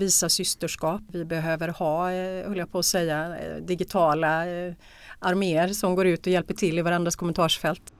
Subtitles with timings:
[0.00, 1.00] visa systerskap.
[1.12, 4.74] Vi behöver ha, eh, höll jag på att säga, eh, digitala eh,
[5.18, 7.92] arméer som går ut och hjälper till i varandras kommentarsfält.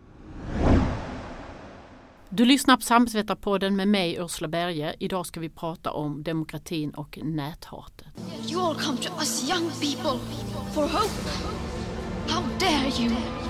[2.29, 4.95] Du lyssnar på Samhällsvetarpodden med mig Ursula Berge.
[4.99, 8.09] Idag ska vi prata om demokratin och näthatet.
[8.51, 10.21] You all come to us young people
[10.75, 11.31] for hope.
[12.29, 13.50] How dare you?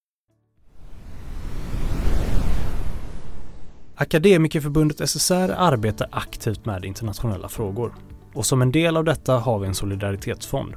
[4.01, 7.93] Akademikerförbundet SSR arbetar aktivt med internationella frågor
[8.33, 10.73] och som en del av detta har vi en solidaritetsfond.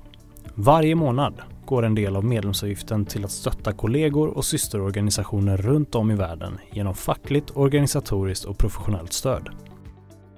[0.55, 1.34] Varje månad
[1.66, 6.59] går en del av medlemsavgiften till att stötta kollegor och systerorganisationer runt om i världen
[6.73, 9.48] genom fackligt, organisatoriskt och professionellt stöd.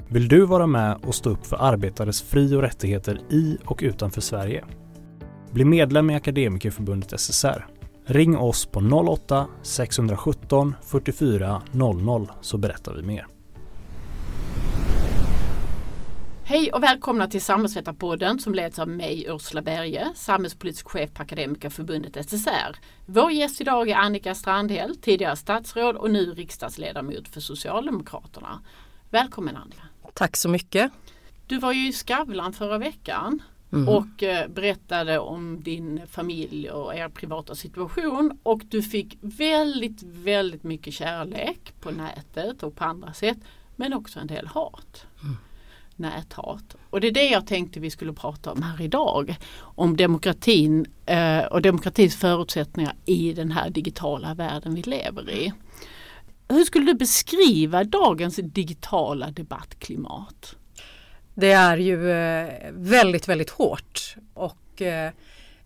[0.08, 4.20] Vill du vara med och stå upp för arbetares fri och rättigheter i och utanför
[4.20, 4.64] Sverige?
[5.53, 7.66] Bli medlem i Akademikerförbundet SSR.
[8.08, 13.26] Ring oss på 08-617 44 00 så berättar vi mer.
[16.44, 22.16] Hej och välkomna till Samhällsvetarpodden som leds av mig Ursula Berge, samhällspolitisk chef på Akademikerförbundet
[22.16, 22.76] SSR.
[23.06, 28.60] Vår gäst idag är Annika Strandhäll, tidigare statsråd och nu riksdagsledamot för Socialdemokraterna.
[29.10, 29.82] Välkommen Annika!
[30.14, 30.92] Tack så mycket!
[31.46, 33.89] Du var ju i Skavlan förra veckan mm.
[33.89, 40.62] och eh, berättade om din familj och er privata situation och du fick väldigt, väldigt
[40.62, 43.39] mycket kärlek på nätet och på andra sätt
[43.77, 45.06] men också en del hat.
[45.22, 45.37] Mm
[45.97, 46.77] näthat.
[46.91, 49.37] Och det är det jag tänkte vi skulle prata om här idag.
[49.59, 55.53] Om demokratin eh, och demokratins förutsättningar i den här digitala världen vi lever i.
[56.48, 60.56] Hur skulle du beskriva dagens digitala debattklimat?
[61.38, 65.10] Det är ju eh, väldigt, väldigt hårt och eh,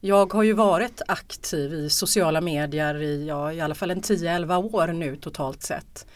[0.01, 4.75] jag har ju varit aktiv i sociala medier i ja, i alla fall en 10-11
[4.75, 6.07] år nu totalt sett.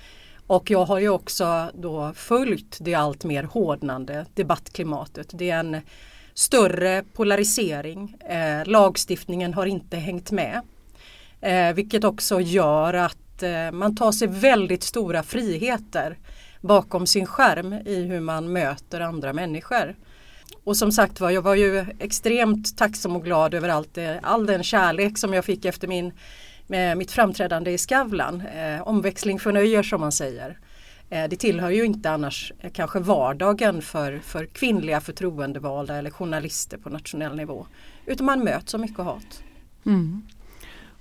[0.47, 5.29] Och jag har ju också då följt det allt mer hårdnande debattklimatet.
[5.33, 5.81] Det är en
[6.35, 8.17] större polarisering.
[8.21, 10.61] Eh, lagstiftningen har inte hängt med.
[11.41, 16.19] Eh, vilket också gör att eh, man tar sig väldigt stora friheter
[16.67, 19.97] bakom sin skärm i hur man möter andra människor.
[20.65, 24.47] Och som sagt var, jag var ju extremt tacksam och glad över allt det, all
[24.47, 26.13] den kärlek som jag fick efter min
[26.67, 28.41] med mitt framträdande i Skavlan.
[28.41, 30.59] Eh, omväxling förnöjer som man säger.
[31.11, 36.79] Eh, det tillhör ju inte annars eh, kanske vardagen för, för kvinnliga förtroendevalda eller journalister
[36.79, 37.67] på nationell nivå.
[38.07, 39.43] Utan man möts av mycket hat.
[39.87, 40.23] Mm.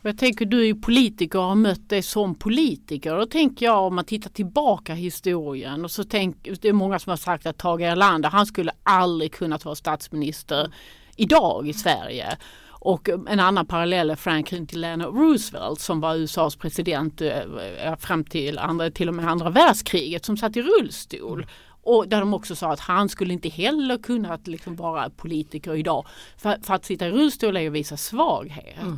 [0.06, 3.16] Jag tänker du är ju politiker och har mött dig som politiker.
[3.16, 7.00] Då tänker jag om man tittar tillbaka i historien och så tänk, det är många
[7.00, 10.74] som har sagt att Tage Erlander han skulle aldrig kunnat vara statsminister
[11.16, 12.38] idag i Sverige.
[12.68, 18.24] Och en annan parallell är Franklin Delano Roosevelt som var USAs president eh, eh, fram
[18.24, 21.48] till, andra, till och med andra världskriget som satt i rullstol.
[21.84, 26.06] Och där de också sa att han skulle inte heller kunna liksom vara politiker idag.
[26.38, 28.82] För, för att sitta i rullstol är att visa svaghet.
[28.82, 28.98] Mm.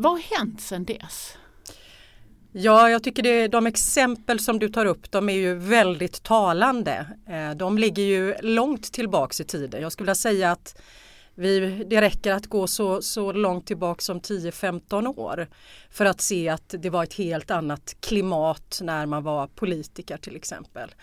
[0.00, 1.36] Vad har hänt sedan dess?
[2.52, 7.06] Ja, jag tycker det, de exempel som du tar upp de är ju väldigt talande.
[7.28, 9.82] Eh, de ligger ju långt tillbaks i tiden.
[9.82, 10.80] Jag skulle vilja säga att
[11.34, 15.48] vi, det räcker att gå så, så långt tillbaka som 10-15 år
[15.90, 20.36] för att se att det var ett helt annat klimat när man var politiker till
[20.36, 20.94] exempel.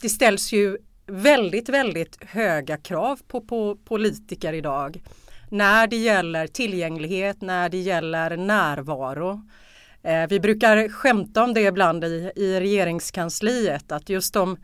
[0.00, 5.02] Det ställs ju väldigt, väldigt höga krav på, på politiker idag
[5.50, 9.42] när det gäller tillgänglighet, när det gäller närvaro.
[10.02, 14.56] Eh, vi brukar skämta om det ibland i, i regeringskansliet att just om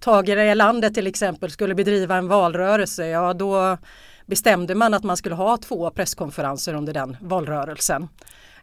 [0.00, 3.78] Tage Erlander till exempel skulle bedriva en valrörelse, ja då
[4.26, 8.08] bestämde man att man skulle ha två presskonferenser under den valrörelsen.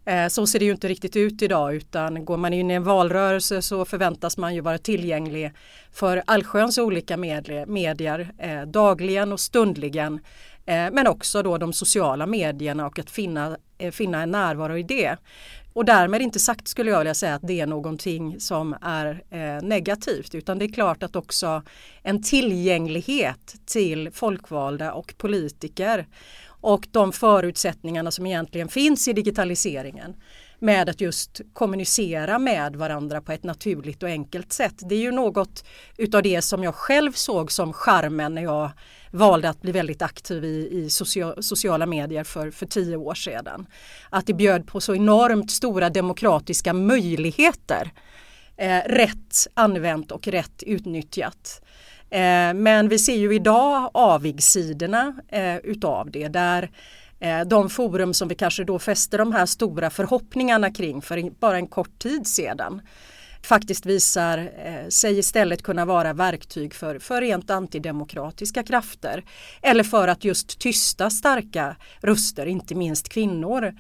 [0.05, 2.83] Eh, så ser det ju inte riktigt ut idag utan går man in i en
[2.83, 5.51] valrörelse så förväntas man ju vara tillgänglig
[5.91, 7.17] för allsköns olika
[7.67, 10.19] medier eh, dagligen och stundligen.
[10.65, 14.83] Eh, men också då de sociala medierna och att finna, eh, finna en närvaro i
[14.83, 15.18] det.
[15.74, 19.63] Och därmed inte sagt skulle jag vilja säga att det är någonting som är eh,
[19.63, 21.63] negativt utan det är klart att också
[22.04, 26.07] en tillgänglighet till folkvalda och politiker
[26.45, 30.15] och de förutsättningarna som egentligen finns i digitaliseringen
[30.60, 34.75] med att just kommunicera med varandra på ett naturligt och enkelt sätt.
[34.89, 35.65] Det är ju något
[35.98, 38.71] utav det som jag själv såg som charmen när jag
[39.13, 40.89] valde att bli väldigt aktiv i, i
[41.42, 43.65] sociala medier för, för tio år sedan.
[44.10, 47.92] Att det bjöd på så enormt stora demokratiska möjligheter.
[48.57, 51.62] Eh, rätt använt och rätt utnyttjat.
[52.10, 56.71] Eh, men vi ser ju idag avigsidorna eh, utav det där
[57.19, 61.57] eh, de forum som vi kanske då fäster de här stora förhoppningarna kring för bara
[61.57, 62.81] en kort tid sedan
[63.45, 69.23] faktiskt visar eh, sig istället kunna vara verktyg för, för rent antidemokratiska krafter.
[69.61, 73.73] Eller för att just tysta starka röster, inte minst kvinnor.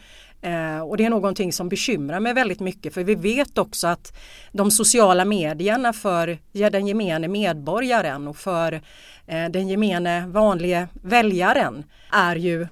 [0.43, 4.17] Eh, och det är någonting som bekymrar mig väldigt mycket för vi vet också att
[4.51, 8.81] de sociala medierna för den gemene medborgaren och för
[9.27, 12.67] eh, den gemene vanlige väljaren är ju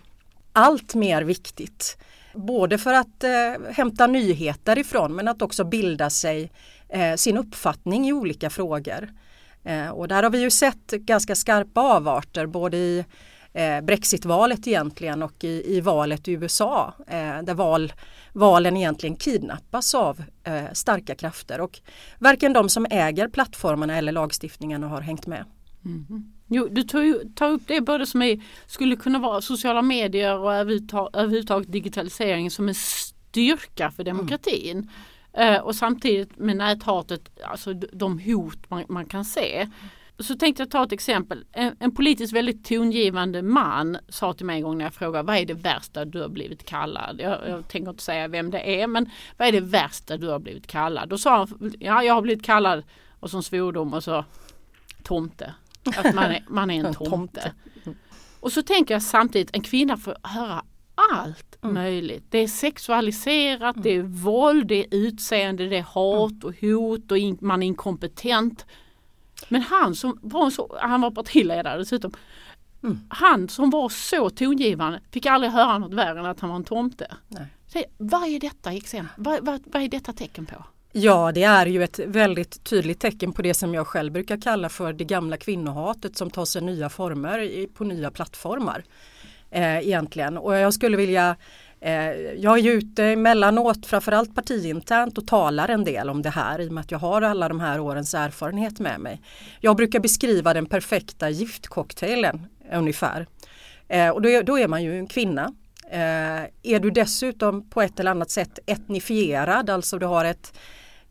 [0.54, 1.98] allt mer viktigt.
[2.34, 6.52] Både för att eh, hämta nyheter ifrån men att också bilda sig
[6.92, 9.10] eh, sin uppfattning i olika frågor.
[9.64, 13.06] Eh, och där har vi ju sett ganska skarpa avarter både i
[13.54, 17.94] eh, Brexitvalet egentligen och i, i valet i USA eh, där val,
[18.34, 21.80] valen egentligen kidnappas av eh, starka krafter och
[22.20, 25.46] varken de som äger plattformarna eller lagstiftningen har hängt med.
[25.86, 26.32] Mm.
[26.48, 26.84] Jo, du
[27.36, 32.68] tar upp det både som är, skulle kunna vara sociala medier och överhuvudtaget digitalisering som
[32.68, 34.78] en styrka för demokratin.
[34.78, 34.90] Mm.
[35.34, 39.68] Eh, och samtidigt med näthatet, alltså de hot man, man, kan se.
[40.20, 41.46] Så tänkte jag ta ett exempel.
[41.52, 45.38] En, en, politiskt väldigt tongivande man sa till mig en gång när jag frågade vad
[45.38, 47.20] är det värsta du har blivit kallad?
[47.20, 50.40] Jag, jag tänker inte säga vem det är men vad är det värsta du har
[50.40, 51.10] blivit kallad?
[51.10, 52.84] Då sa han, ja jag har blivit kallad
[53.20, 54.26] och som svordom och så
[55.04, 55.54] tomte.
[55.98, 57.52] Att man är, man är en tomte.
[58.40, 60.64] Och så tänker jag samtidigt en kvinna får höra
[61.12, 61.74] allt mm.
[61.74, 62.24] möjligt.
[62.30, 63.84] Det är sexualiserat, mm.
[63.84, 66.44] det är våld, det är utseende, det är hat mm.
[66.44, 68.66] och hot och in, man är inkompetent.
[69.50, 72.14] Men han som var så, han var partiledare dessutom.
[72.84, 73.00] Mm.
[73.10, 76.64] Han som var så tongivande fick aldrig höra något värre än att han var en
[76.64, 77.16] tomte.
[77.28, 77.86] Nej.
[77.98, 79.14] vad är detta exempel?
[79.18, 80.64] Vad, vad, vad är detta tecken på?
[80.94, 84.70] Ja, det är ju ett väldigt tydligt tecken på det som jag själv brukar kalla
[84.70, 88.84] för det gamla kvinnohatet som tar sig nya former på nya plattformar
[89.52, 90.38] eh, egentligen.
[90.38, 91.36] Och jag skulle vilja
[91.80, 96.62] eh, jag är ju ute emellanåt, framförallt partiinternt och talar en del om det här
[96.62, 99.22] i och med att jag har alla de här årens erfarenhet med mig.
[99.60, 103.28] Jag brukar beskriva den perfekta giftcocktailen ungefär.
[103.88, 105.54] Eh, och då, då, är man ju en kvinna.
[105.92, 110.54] Eh, är du dessutom på ett eller annat sätt etnifierad, alltså du har ett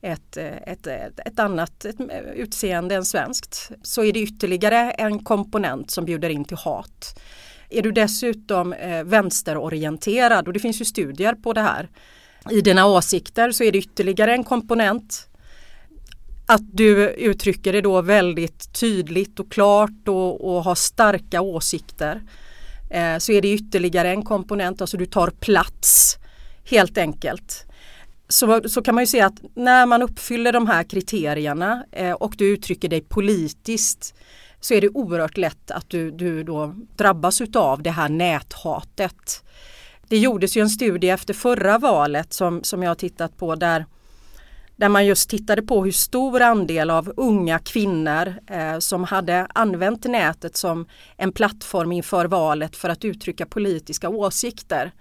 [0.02, 1.96] ett, ett, ett, annat ett
[2.34, 7.20] utseende än svenskt så är det ytterligare en komponent som bjuder in till hat.
[7.70, 11.88] Är du dessutom eh, vänsterorienterad och det finns ju studier på det här
[12.50, 15.26] i dina åsikter så är det ytterligare en komponent
[16.46, 22.22] att du uttrycker det då väldigt tydligt och klart och, och har starka åsikter.
[22.90, 26.18] Eh, så är det ytterligare en komponent, alltså du tar plats
[26.64, 27.66] helt enkelt.
[28.28, 32.34] Så, så kan man ju se att när man uppfyller de här kriterierna eh, och
[32.38, 34.14] du uttrycker dig politiskt
[34.60, 39.44] så är det oerhört lätt att du, du då drabbas av det här näthatet.
[40.08, 43.86] Det gjordes ju en studie efter förra valet som, som jag har tittat på där,
[44.76, 50.04] där man just tittade på hur stor andel av unga kvinnor eh, som hade använt
[50.04, 50.86] nätet som
[51.16, 54.92] en plattform inför valet för att uttrycka politiska åsikter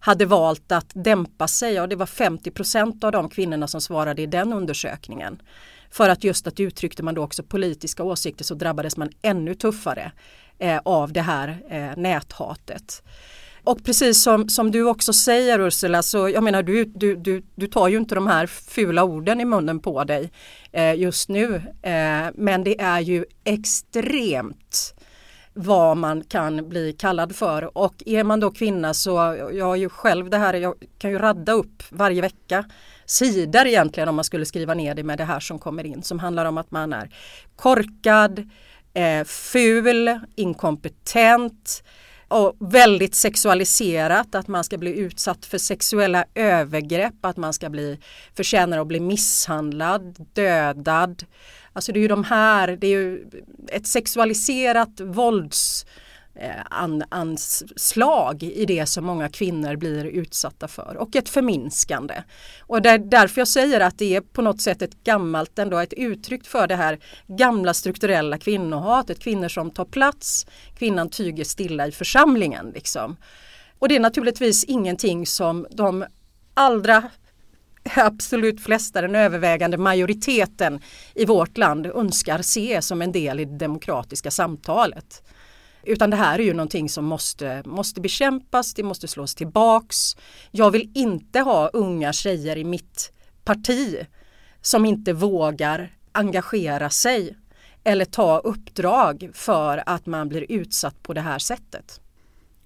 [0.00, 4.22] hade valt att dämpa sig och det var 50 procent av de kvinnorna som svarade
[4.22, 5.42] i den undersökningen.
[5.90, 10.12] För att just att uttryckte man då också politiska åsikter så drabbades man ännu tuffare
[10.58, 13.02] eh, av det här eh, näthatet.
[13.64, 17.66] Och precis som, som du också säger Ursula, så jag menar du, du, du, du
[17.66, 20.32] tar ju inte de här fula orden i munnen på dig
[20.72, 21.54] eh, just nu.
[21.82, 24.94] Eh, men det är ju extremt
[25.52, 29.10] vad man kan bli kallad för och är man då kvinna så
[29.52, 32.64] jag har ju själv det här, jag kan ju radda upp varje vecka
[33.10, 36.18] sidor egentligen om man skulle skriva ner det med det här som kommer in som
[36.18, 37.10] handlar om att man är
[37.56, 38.50] korkad,
[38.94, 41.82] eh, ful, inkompetent
[42.28, 47.98] och väldigt sexualiserat, att man ska bli utsatt för sexuella övergrepp, att man ska bli
[48.36, 51.24] förtjänar att bli misshandlad, dödad.
[51.72, 53.30] Alltså det är ju de här, det är ju
[53.68, 60.96] ett sexualiserat vålds Eh, Eh, an, anslag i det som många kvinnor blir utsatta för
[60.96, 62.22] och ett förminskande.
[62.60, 65.78] Och det är därför jag säger att det är på något sätt ett gammalt ändå
[65.78, 69.18] ett uttryck för det här gamla strukturella kvinnohatet.
[69.18, 70.46] Kvinnor som tar plats,
[70.78, 72.70] kvinnan tyger stilla i församlingen.
[72.74, 73.16] Liksom.
[73.78, 76.04] Och det är naturligtvis ingenting som de
[76.54, 77.10] allra
[77.96, 80.80] absolut flesta, den övervägande majoriteten
[81.14, 85.22] i vårt land önskar se som en del i det demokratiska samtalet.
[85.82, 90.16] Utan det här är ju någonting som måste, måste bekämpas, det måste slås tillbaks.
[90.50, 93.12] Jag vill inte ha unga tjejer i mitt
[93.44, 94.06] parti
[94.60, 97.36] som inte vågar engagera sig
[97.84, 102.00] eller ta uppdrag för att man blir utsatt på det här sättet.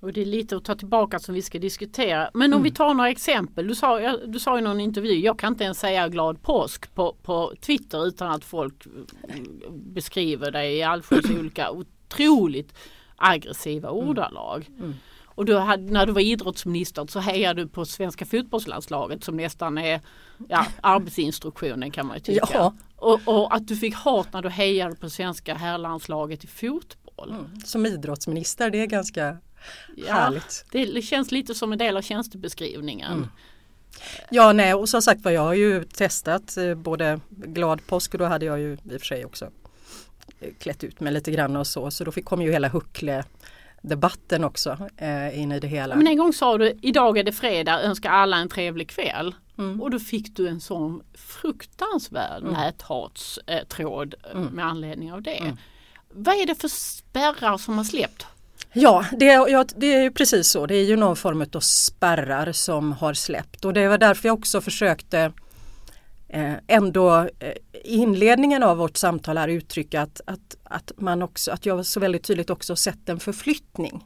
[0.04, 2.30] Och det är lite att ta tillbaka som vi ska diskutera.
[2.34, 2.62] Men om mm.
[2.62, 3.66] vi tar några exempel.
[3.66, 7.16] Du sa, du sa i någon intervju, jag kan inte ens säga glad påsk på,
[7.22, 12.74] på Twitter utan att folk mm, beskriver dig i allsköns olika otroligt
[13.16, 14.08] aggressiva mm.
[14.08, 14.70] ordalag.
[14.78, 14.94] Mm.
[15.26, 19.78] Och du hade, när du var idrottsminister så hejade du på svenska fotbollslandslaget som nästan
[19.78, 20.00] är
[20.48, 22.48] ja, arbetsinstruktionen kan man ju tycka.
[22.52, 22.74] Ja.
[22.96, 27.30] Och, och, att du fick hat när du hejade på svenska herrlandslaget i fotboll.
[27.30, 27.60] Mm.
[27.60, 29.36] Som idrottsminister, det är ganska
[29.96, 30.64] ja, härligt.
[30.72, 33.12] Det känns lite som en del av tjänstebeskrivningen.
[33.12, 33.28] Mm.
[34.30, 38.18] Ja nej och som sagt var jag har ju testat eh, både glad påsk och
[38.18, 39.50] då hade jag ju i och för sig också
[40.58, 43.24] klätt ut mig lite grann och så så då kom ju hela Huckle
[43.84, 45.96] debatten också eh, in i det hela.
[45.96, 49.34] Men en gång sa du idag är det fredag, önskar alla en trevlig kväll.
[49.58, 49.82] Mm.
[49.82, 52.52] Och då fick du en sån fruktansvärd mm.
[52.52, 54.48] näthatstråd eh, mm.
[54.48, 55.36] med anledning av det.
[55.36, 55.56] Mm.
[56.10, 58.26] Vad är det för spärrar som har släppt?
[58.72, 60.66] Ja det, ja, det är precis så.
[60.66, 64.38] Det är ju någon form av spärrar som har släppt och det var därför jag
[64.38, 65.32] också försökte
[66.34, 67.52] Eh, ändå eh,
[67.84, 72.00] i inledningen av vårt samtal här uttrycka att, att, att, man också, att jag så
[72.00, 74.04] väldigt tydligt också sett en förflyttning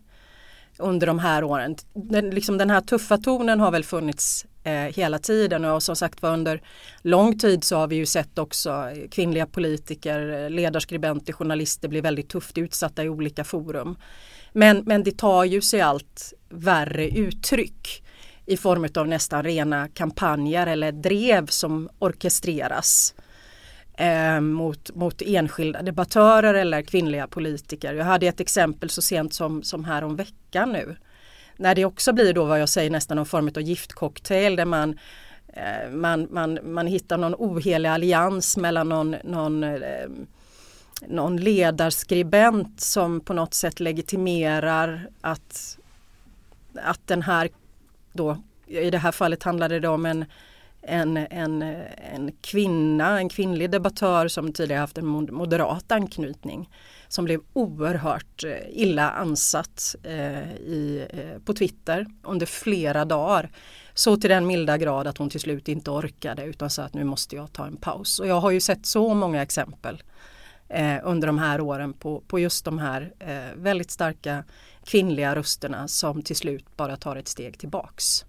[0.78, 1.76] under de här åren.
[1.94, 6.22] Den, liksom den här tuffa tonen har väl funnits eh, hela tiden och som sagt
[6.22, 6.62] var under
[7.02, 12.58] lång tid så har vi ju sett också kvinnliga politiker, ledarskribenter, journalister bli väldigt tufft
[12.58, 13.96] utsatta i olika forum.
[14.52, 18.02] Men, men det tar ju sig allt värre uttryck
[18.48, 23.14] i form av nästan rena kampanjer eller drev som orkestreras
[23.94, 27.94] eh, mot, mot enskilda debattörer eller kvinnliga politiker.
[27.94, 30.96] Jag hade ett exempel så sent som, som här om veckan nu.
[31.56, 34.98] När det också blir då vad jag säger nästan någon form av giftcocktail där man
[35.52, 40.08] eh, man, man, man hittar någon ohelig allians mellan någon, någon eh,
[41.06, 45.78] någon ledarskribent som på något sätt legitimerar att,
[46.74, 47.48] att den här
[48.18, 50.24] då, i det här fallet handlade det om en,
[50.82, 51.62] en, en,
[52.12, 56.68] en kvinna, en kvinnlig debattör som tidigare haft en moderat anknytning
[57.08, 63.50] som blev oerhört eh, illa ansatt eh, i, eh, på Twitter under flera dagar.
[63.94, 67.04] Så till den milda grad att hon till slut inte orkade utan sa att nu
[67.04, 68.18] måste jag ta en paus.
[68.18, 70.02] Och jag har ju sett så många exempel
[70.68, 74.44] eh, under de här åren på, på just de här eh, väldigt starka
[74.88, 78.24] kvinnliga rösterna som till slut bara tar ett steg tillbaks.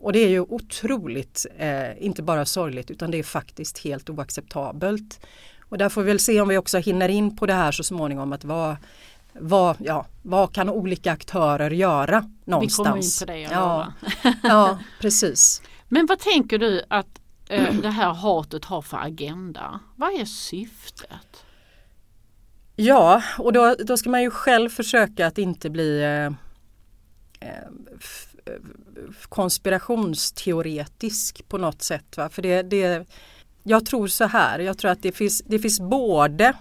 [0.00, 5.20] Och det är ju otroligt, eh, inte bara sorgligt utan det är faktiskt helt oacceptabelt.
[5.68, 7.82] Och där får vi väl se om vi också hinner in på det här så
[7.82, 8.76] småningom att vad,
[9.32, 13.22] vad, ja, vad kan olika aktörer göra någonstans?
[13.22, 13.54] Vi kommer in på det.
[13.54, 13.92] Ja,
[14.42, 15.62] ja, precis.
[15.88, 19.80] Men vad tänker du att eh, det här hatet har för agenda?
[19.96, 21.45] Vad är syftet?
[22.76, 26.26] Ja, och då, då ska man ju själv försöka att inte bli eh,
[27.48, 27.64] eh
[29.28, 32.16] konspirationsteoretisk på något sätt.
[32.16, 32.28] Va?
[32.28, 33.06] För det, det,
[33.62, 36.52] jag tror så här, jag tror att det finns, det finns både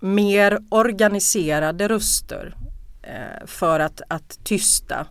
[0.00, 2.54] mer organiserade röster
[3.02, 5.06] eh, för att, att tysta Eh,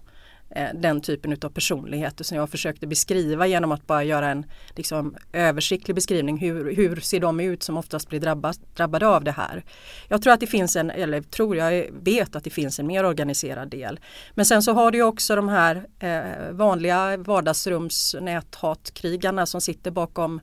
[0.56, 4.46] Eh, den typen av personligheter som jag försökte beskriva genom att bara göra en
[4.76, 6.38] liksom, översiktlig beskrivning.
[6.38, 9.64] Hur, hur ser de ut som oftast blir drabbas, drabbade av det här?
[10.08, 13.06] Jag tror att det finns en, eller tror jag vet att det finns en mer
[13.06, 14.00] organiserad del.
[14.34, 20.42] Men sen så har du också de här eh, vanliga vardagsrums näthatkrigarna som sitter bakom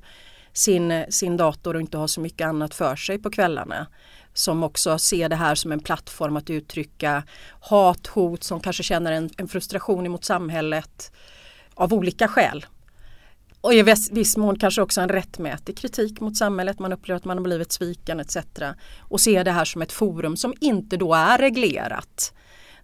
[0.52, 3.86] sin, sin dator och inte har så mycket annat för sig på kvällarna
[4.34, 7.22] som också ser det här som en plattform att uttrycka
[7.60, 11.12] hat, hot, som kanske känner en, en frustration emot samhället
[11.74, 12.66] av olika skäl.
[13.60, 17.24] Och i viss, viss mån kanske också en rättmätig kritik mot samhället, man upplever att
[17.24, 18.36] man har blivit sviken etc.
[18.98, 22.34] Och ser det här som ett forum som inte då är reglerat.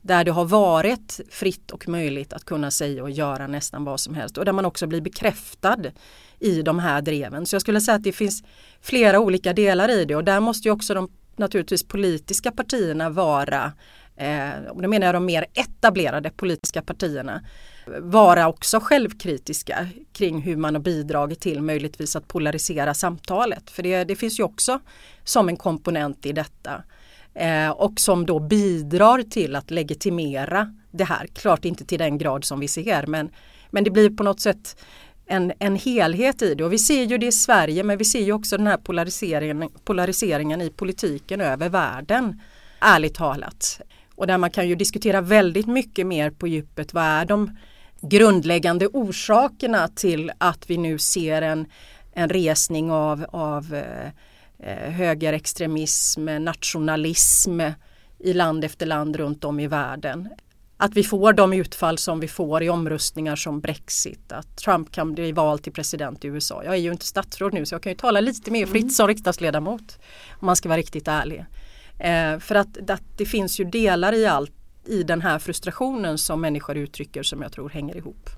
[0.02, 4.14] Där det har varit fritt och möjligt att kunna säga och göra nästan vad som
[4.14, 5.78] helst och där man också blir bekräftad
[6.38, 7.46] i de här dreven.
[7.46, 8.42] Så jag skulle säga att det finns
[8.80, 13.72] flera olika delar i det och där måste ju också de naturligtvis politiska partierna vara,
[14.16, 17.42] eh, och då menar jag de mer etablerade politiska partierna,
[18.00, 23.70] vara också självkritiska kring hur man har bidragit till möjligtvis att polarisera samtalet.
[23.70, 24.80] För det, det finns ju också
[25.24, 26.82] som en komponent i detta.
[27.34, 31.26] Eh, och som då bidrar till att legitimera det här.
[31.26, 33.30] Klart inte till den grad som vi ser men,
[33.70, 34.76] men det blir på något sätt
[35.26, 36.64] en, en helhet i det.
[36.64, 39.70] Och vi ser ju det i Sverige men vi ser ju också den här polariseringen,
[39.84, 42.40] polariseringen i politiken över världen.
[42.80, 43.80] Ärligt talat.
[44.14, 46.94] Och där man kan ju diskutera väldigt mycket mer på djupet.
[46.94, 47.56] Vad är de
[48.00, 51.66] grundläggande orsakerna till att vi nu ser en,
[52.12, 54.06] en resning av, av eh,
[54.58, 57.60] eh högerextremism, nationalism
[58.18, 60.28] i land efter land runt om i världen
[60.76, 65.14] att vi får de utfall som vi får i omröstningar som Brexit, att Trump kan
[65.14, 66.64] bli vald till president i USA.
[66.64, 68.90] Jag är ju inte statsråd nu så jag kan ju tala lite mer fritt mm.
[68.90, 69.98] som riksdagsledamot
[70.30, 71.44] om man ska vara riktigt ärlig.
[71.98, 74.52] Eh, för att, att det finns ju delar i allt
[74.86, 78.30] i den här frustrationen som människor uttrycker som jag tror hänger ihop.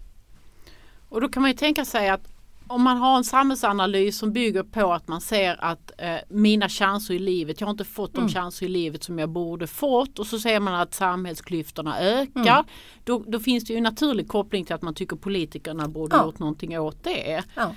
[1.09, 2.38] Och då kan man ju tänka sig att
[2.69, 7.15] om man har en samhällsanalys som bygger på att man ser att eh, mina chanser
[7.15, 8.33] i livet, jag har inte fått de mm.
[8.33, 12.41] chanser i livet som jag borde fått och så ser man att samhällsklyftorna ökar.
[12.41, 12.65] Mm.
[13.05, 16.25] Då, då, finns det ju en naturlig koppling till att man tycker politikerna borde ja.
[16.25, 17.45] gjort någonting åt det.
[17.55, 17.75] Ja.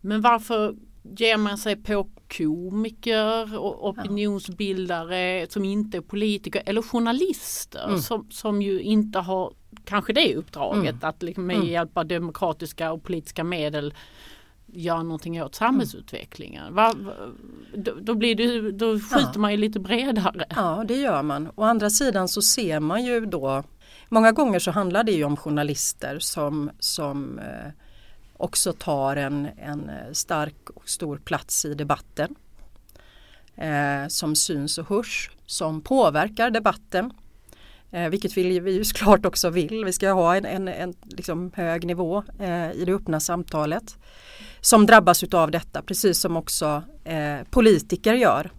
[0.00, 7.84] Men varför ger man sig på komiker och opinionsbildare som inte är politiker eller journalister
[7.84, 7.98] mm.
[7.98, 9.52] som, som ju inte har
[9.84, 11.08] kanske det uppdraget mm.
[11.08, 11.68] att liksom med mm.
[11.68, 13.94] hjälp av demokratiska och politiska medel
[14.74, 16.74] göra någonting åt samhällsutvecklingen.
[16.74, 17.12] Va, va,
[17.74, 19.40] då, då, blir det, då skjuter ja.
[19.40, 20.46] man ju lite bredare.
[20.56, 21.50] Ja det gör man.
[21.54, 23.62] Å andra sidan så ser man ju då
[24.08, 27.72] Många gånger så handlar det ju om journalister som, som eh,
[28.36, 32.34] också tar en, en stark och stor plats i debatten.
[33.56, 37.12] Eh, som syns och hörs, som påverkar debatten.
[37.90, 39.84] Eh, vilket vi, vi ju såklart också vill.
[39.84, 43.96] Vi ska ha en, en, en liksom hög nivå eh, i det öppna samtalet.
[44.64, 48.50] Som drabbas av detta precis som också eh, politiker gör.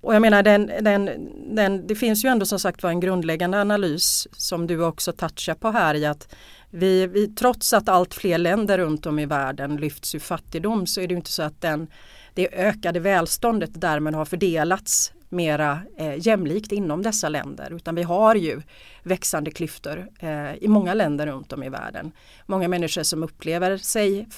[0.00, 1.10] Och jag menar den, den,
[1.54, 5.54] den, det finns ju ändå som sagt var en grundläggande analys som du också touchar
[5.54, 6.34] på här i att
[6.70, 11.00] vi, vi, trots att allt fler länder runt om i världen lyfts ur fattigdom så
[11.00, 11.86] är det inte så att den,
[12.34, 18.34] det ökade välståndet därmed har fördelats mera eh, jämlikt inom dessa länder utan vi har
[18.34, 18.62] ju
[19.02, 22.12] växande klyftor eh, i många länder runt om i världen.
[22.46, 24.28] Många människor som upplever sig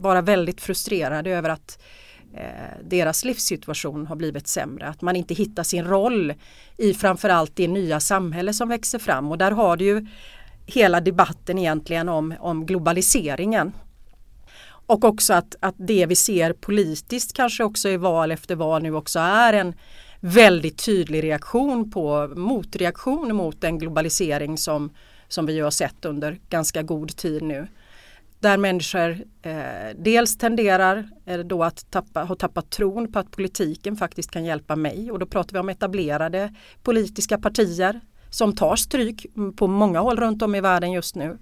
[0.00, 1.82] vara väldigt frustrerade över att
[2.34, 6.34] eh, deras livssituation har blivit sämre, att man inte hittar sin roll
[6.76, 10.06] i framförallt det nya samhälle som växer fram och där har du ju
[10.66, 13.72] hela debatten egentligen om, om globaliseringen.
[14.86, 18.94] Och också att, att det vi ser politiskt kanske också i val efter val nu
[18.94, 19.74] också är en
[20.24, 24.90] väldigt tydlig reaktion på motreaktion mot den globalisering som,
[25.28, 27.66] som vi har sett under ganska god tid nu.
[28.40, 29.10] Där människor
[29.42, 34.44] eh, dels tenderar eh, då att tappa, ha tappat tron på att politiken faktiskt kan
[34.44, 40.00] hjälpa mig och då pratar vi om etablerade politiska partier som tar stryk på många
[40.00, 41.38] håll runt om i världen just nu.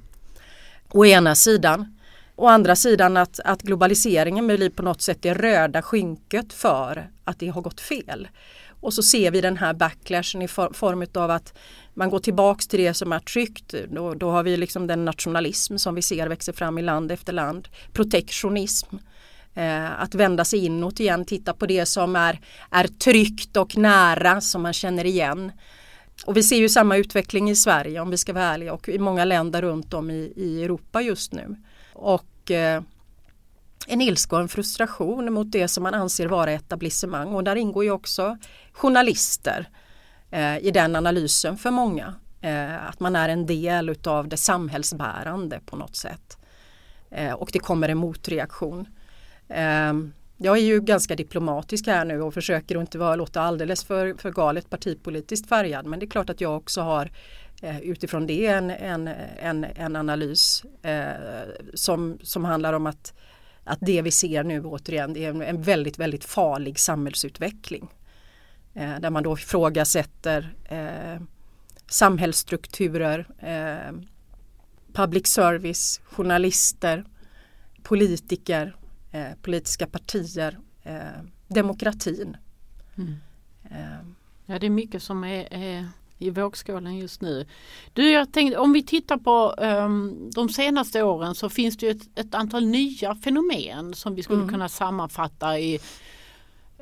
[0.90, 1.97] Å ena sidan.
[2.37, 7.38] Å andra sidan att, att globaliseringen blir på något sätt det röda skynket för att
[7.38, 8.29] det har gått fel.
[8.81, 11.55] Och så ser vi den här backlashen i form av att
[11.95, 13.75] man går tillbaks till det som är tryggt.
[13.88, 17.33] Då, då har vi liksom den nationalism som vi ser växer fram i land efter
[17.33, 17.69] land.
[17.93, 18.97] Protektionism.
[19.55, 22.40] Eh, att vända sig inåt igen, titta på det som är,
[22.71, 25.53] är tryggt och nära som man känner igen.
[26.27, 28.99] Och vi ser ju samma utveckling i Sverige om vi ska vara ärliga och i
[28.99, 31.57] många länder runt om i, i Europa just nu.
[31.93, 32.83] Och eh,
[33.90, 37.85] en ilska och en frustration mot det som man anser vara etablissemang och där ingår
[37.85, 38.38] ju också
[38.72, 39.68] journalister
[40.31, 42.14] eh, i den analysen för många.
[42.40, 46.38] Eh, att man är en del utav det samhällsbärande på något sätt.
[47.11, 48.88] Eh, och det kommer en motreaktion.
[49.48, 49.92] Eh,
[50.37, 54.31] jag är ju ganska diplomatisk här nu och försöker inte vara, låta alldeles för, för
[54.31, 57.11] galet partipolitiskt färgad men det är klart att jag också har
[57.62, 61.09] eh, utifrån det en, en, en, en analys eh,
[61.74, 63.14] som, som handlar om att
[63.71, 67.89] att det vi ser nu återigen är en, en väldigt, väldigt farlig samhällsutveckling.
[68.75, 71.23] Eh, där man då ifrågasätter eh,
[71.87, 73.93] samhällsstrukturer, eh,
[74.93, 77.05] public service, journalister,
[77.83, 78.77] politiker,
[79.11, 82.37] eh, politiska partier, eh, demokratin.
[82.97, 83.15] Mm.
[83.71, 84.07] Eh.
[84.47, 85.89] Ja det är mycket som är, är
[86.21, 87.47] i vågskålen just nu.
[87.93, 92.19] Du, jag tänkte, om vi tittar på um, de senaste åren så finns det ett,
[92.19, 94.49] ett antal nya fenomen som vi skulle mm.
[94.49, 95.79] kunna sammanfatta i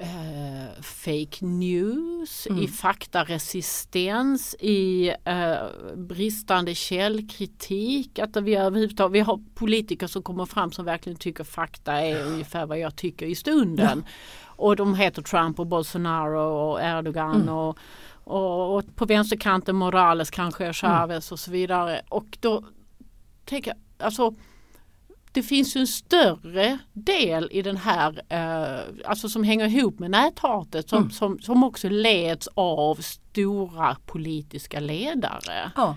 [0.00, 2.62] uh, fake news, mm.
[2.62, 8.18] i faktaresistens, i uh, bristande källkritik.
[8.18, 12.66] Att vi, överhuvudtaget, vi har politiker som kommer fram som verkligen tycker fakta är ungefär
[12.66, 14.02] vad jag tycker i stunden.
[14.06, 14.12] Ja.
[14.60, 17.54] Och de heter Trump och Bolsonaro och Erdogan mm.
[17.54, 17.78] och
[18.28, 21.34] och, och på vänsterkanten Morales kanske, Chavez mm.
[21.34, 22.02] och så vidare.
[22.08, 22.64] Och då
[23.44, 24.34] tänker jag, alltså
[25.32, 30.10] det finns ju en större del i den här, eh, alltså som hänger ihop med
[30.10, 31.10] näthatet som, Mm.
[31.10, 35.72] som, som också leds av stora politiska ledare.
[35.76, 35.96] Ja.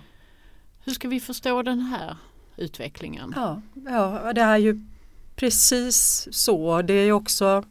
[0.83, 2.17] Hur ska vi förstå den här
[2.57, 3.33] utvecklingen?
[3.35, 4.85] Ja, ja, det är ju
[5.35, 6.81] precis så.
[6.81, 7.63] Det är ju också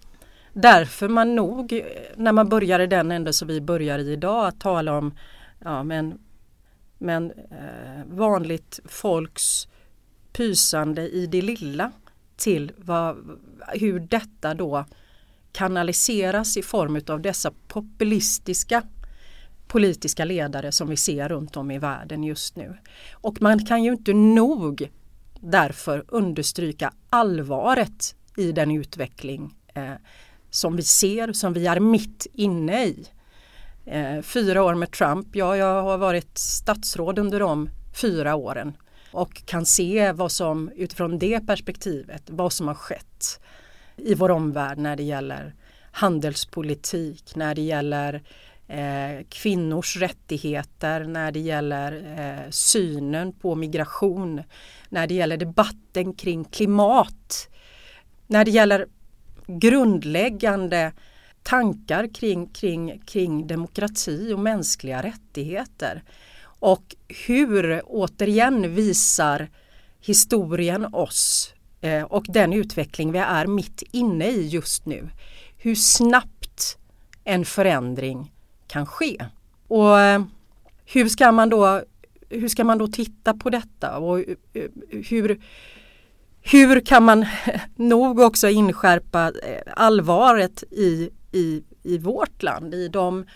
[0.52, 1.82] därför man nog,
[2.16, 5.14] när man börjar i den ände som vi börjar i idag, att tala om
[5.58, 6.18] ja, men,
[6.98, 9.68] men eh, vanligt folks
[10.32, 11.92] pysande i det lilla
[12.36, 14.84] till vad, hur detta då
[15.52, 18.82] kanaliseras i form av dessa populistiska
[19.70, 22.76] politiska ledare som vi ser runt om i världen just nu.
[23.12, 24.90] Och man kan ju inte nog
[25.40, 29.92] därför understryka allvaret i den utveckling eh,
[30.50, 33.06] som vi ser, som vi är mitt inne i.
[33.86, 38.76] Eh, fyra år med Trump, ja jag har varit statsråd under de fyra åren
[39.12, 43.40] och kan se vad som utifrån det perspektivet, vad som har skett
[43.96, 45.54] i vår omvärld när det gäller
[45.92, 48.22] handelspolitik, när det gäller
[48.68, 54.42] eh, kvinnors rättigheter, när det gäller eh, synen på migration,
[54.88, 57.48] när det gäller debatten kring klimat,
[58.26, 58.86] när det gäller
[59.58, 60.92] grundläggande
[61.42, 66.02] tankar kring, kring, kring demokrati och mänskliga rättigheter.
[66.42, 69.48] Och hur, återigen, visar
[70.00, 75.08] historien oss eh, och den utveckling vi är mitt inne i just nu,
[75.58, 76.78] hur snabbt
[77.24, 78.32] en förändring
[78.66, 79.24] kan ske.
[79.68, 80.22] Och eh,
[80.86, 81.82] hur ska man då,
[82.28, 84.68] hur ska man då titta på detta och eh,
[85.08, 85.40] hur,
[86.52, 87.26] hur kan man
[87.76, 93.26] nog också inskärpa eh, allvaret i, i, i vårt land, i de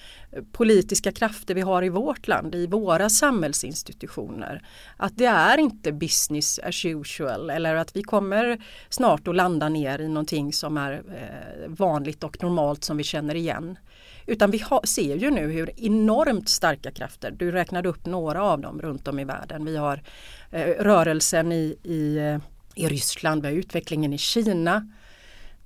[0.53, 4.67] politiska krafter vi har i vårt land, i våra samhällsinstitutioner.
[4.97, 9.99] Att det är inte business as usual eller att vi kommer snart att landa ner
[9.99, 13.79] i någonting som är eh, vanligt och normalt som vi känner igen.
[14.27, 18.81] Utan vi ser ju nu hur enormt starka krafter, du räknade upp några av dem
[18.81, 19.65] runt om i världen.
[19.65, 20.03] Vi har
[20.51, 22.39] eh, rörelsen i, i, eh,
[22.75, 24.89] i Ryssland, vi har utvecklingen i Kina.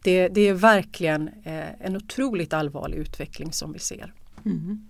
[0.02, 4.12] Det, det är verkligen eh, en otroligt allvarlig utveckling som vi ser.
[4.44, 4.88] Mm.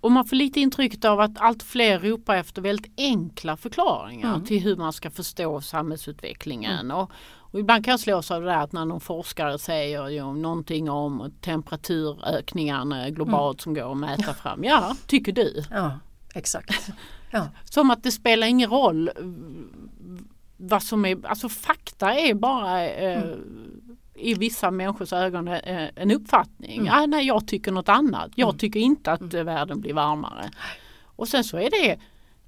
[0.00, 4.46] Och man får lite intrycket av att allt fler ropar efter väldigt enkla förklaringar Mm.
[4.46, 6.90] till hur man ska förstå samhällsutvecklingen.
[6.90, 10.22] Och, och ibland kan jag slås av det där att när någon forskare säger ju
[10.32, 14.64] någonting om temperaturökningarna globalt som går att mäta fram.
[14.64, 15.62] Ja, tycker du?
[15.70, 15.98] Ja,
[16.34, 16.90] exakt.
[17.30, 17.48] Ja.
[17.64, 19.10] Som att det spelar ingen roll
[20.68, 23.22] vad som är, alltså fakta är bara eh,
[24.14, 26.72] i vissa människors ögon eh, en uppfattning.
[26.72, 26.86] Mm.
[26.86, 28.30] Ja, nej, jag tycker något annat.
[28.34, 30.50] Jag tycker inte att eh, världen blir varmare.
[31.16, 31.98] Och sen så är det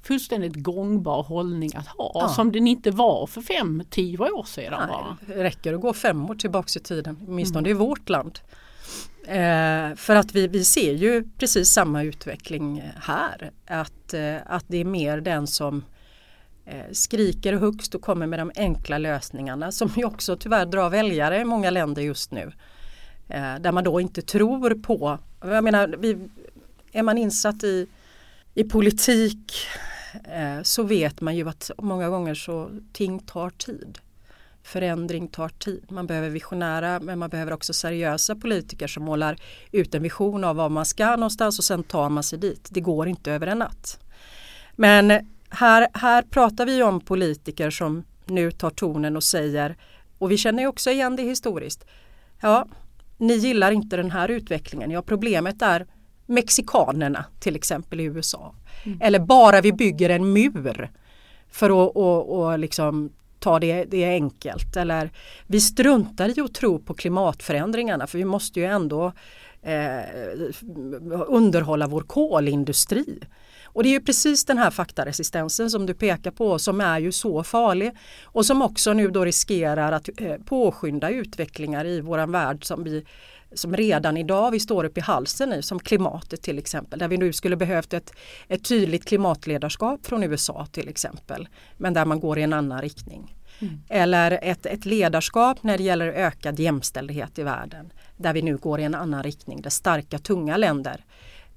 [0.02, 2.29] fullständigt gångbar hållning att ha Ja.
[2.29, 5.16] som den inte var för fem, tio år sedan bara.
[5.26, 8.38] Nej, det räcker att gå fem år tillbaks i tiden, åtminstone i vårt land.
[9.26, 13.50] Eh, för att vi, vi ser ju precis samma utveckling här.
[13.66, 15.85] Att, eh, att det är mer den som
[16.68, 21.40] Eh, skriker högst och kommer med de enkla lösningarna som ju också tyvärr drar väljare
[21.40, 22.52] i många länder just nu.
[23.29, 26.18] Eh, där man då inte tror på, jag menar, vi,
[26.92, 27.87] är man insatt i,
[28.55, 29.52] i politik
[30.24, 33.98] eh, så vet man ju att många gånger så ting tar tid.
[34.62, 35.85] Förändring tar tid.
[35.88, 39.37] Man behöver visionära men man behöver också seriösa politiker som målar
[39.72, 42.68] ut en vision av var man ska någonstans och sen tar man sig dit.
[42.70, 44.00] Det går inte över en natt.
[44.76, 49.76] Men här, här pratar vi om politiker som nu tar tonen och säger,
[50.18, 51.85] och vi känner ju också igen det historiskt,
[52.40, 52.66] ja,
[53.18, 54.90] ni gillar inte den här utvecklingen.
[54.90, 55.87] Ja, problemet är
[56.26, 58.54] mexikanerna till exempel i USA.
[59.00, 60.90] Eller bara vi bygger en mur
[61.50, 64.76] för att och, och liksom ta det, det är enkelt.
[64.76, 65.11] Eller
[65.46, 69.12] vi struntar i att tro på klimatförändringarna för vi måste ju ändå
[69.66, 70.00] eh,
[71.26, 73.20] underhålla vår kolindustri.
[73.64, 77.12] Och det är ju precis den här faktaresistensen som du pekar på som är ju
[77.12, 77.92] så farlig
[78.24, 83.05] och som också nu då riskerar att eh, påskynda utvecklingar i våran värld som vi
[83.55, 87.16] som redan idag vi står upp i halsen i, som klimatet till exempel, där vi
[87.16, 88.12] nu skulle behövt ett,
[88.48, 93.36] ett tydligt klimatledarskap från USA till exempel, men där man går i en annan riktning.
[93.59, 93.81] Mm.
[93.88, 98.81] Eller ett, ett ledarskap när det gäller ökad jämställdhet i världen, där vi nu går
[98.81, 101.05] i en annan riktning, där starka tunga länder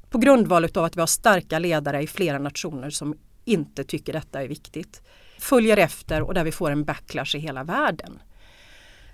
[0.10, 4.44] på grundval av att vi har starka ledare i flera nationer som inte tycker detta
[4.44, 5.02] är viktigt
[5.40, 8.20] följer efter och där vi får en backlash i hela världen.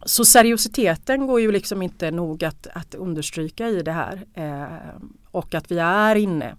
[0.06, 5.56] Så seriositeten går ju liksom inte nog att, att understryka i det här eh, och
[5.56, 6.56] att vi är inne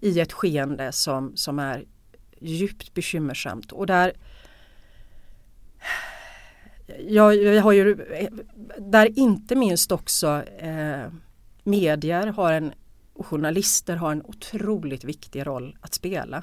[0.00, 1.84] i ett skeende som, som är
[2.40, 3.72] djupt bekymmersamt.
[3.72, 4.12] Och där
[7.08, 7.96] jag, jag har ju,
[8.78, 11.06] där inte minst också eh,
[11.62, 12.72] medier har en,
[13.14, 16.42] och journalister har en otroligt viktig roll att spela.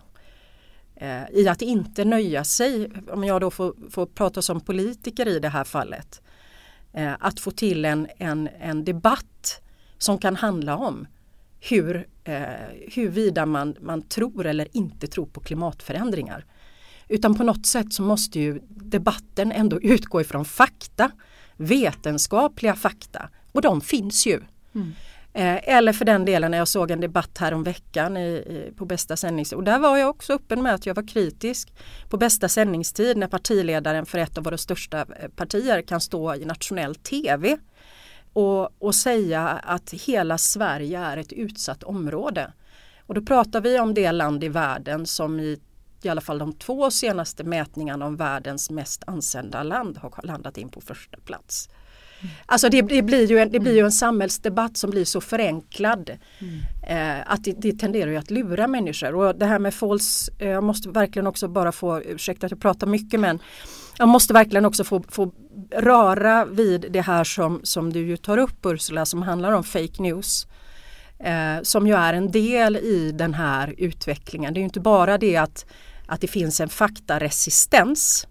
[0.95, 5.39] Eh, I att inte nöja sig, om jag då får, får prata som politiker i
[5.39, 6.21] det här fallet,
[6.93, 9.61] eh, att få till en, en, en debatt
[9.97, 11.07] som kan handla om
[11.59, 12.43] hur, eh,
[12.93, 16.45] huruvida man, man tror eller inte tror på klimatförändringar.
[17.11, 21.11] Utan på något sätt så måste ju debatten ändå utgå ifrån fakta,
[21.57, 24.41] vetenskapliga fakta och de finns ju.
[24.75, 24.93] Mm.
[25.33, 28.73] Eh, eller för den delen när jag såg en debatt här om veckan i, i,
[28.77, 29.57] på bästa sändningstid.
[29.57, 31.73] Och där var jag också öppen med att jag var kritisk
[32.09, 36.45] på bästa sändningstid när partiledaren för ett av våra största eh, partier kan stå i
[36.45, 37.57] nationell tv
[38.33, 42.53] och, och säga att hela Sverige är ett utsatt område.
[43.05, 45.59] Och då pratar vi om det land i världen som i
[46.05, 50.69] i alla fall de två senaste mätningarna om världens mest ansända land har landat in
[50.69, 51.69] på första plats.
[52.45, 56.11] Alltså det, det, blir ju en, det blir ju en samhällsdebatt som blir så förenklad
[56.39, 57.19] mm.
[57.19, 59.15] eh, att det, det, tenderar ju att lura människor.
[59.15, 62.61] Och det här med false, eh, jag måste verkligen också bara få, ursäkta att jag
[62.61, 63.39] pratar mycket men
[63.97, 65.31] jag måste verkligen också få, få
[65.75, 70.01] röra vid det här som, som du ju tar upp Ursula som handlar om fake
[70.01, 70.47] news.
[71.19, 74.53] Eh, som ju är en del i den här utvecklingen.
[74.53, 75.65] Det är ju inte bara det att,
[76.11, 78.27] att det finns en faktaresistens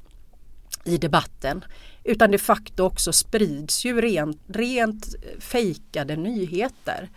[0.84, 1.64] i debatten
[2.04, 7.10] utan de facto också sprids ju rent, rent fejkade nyheter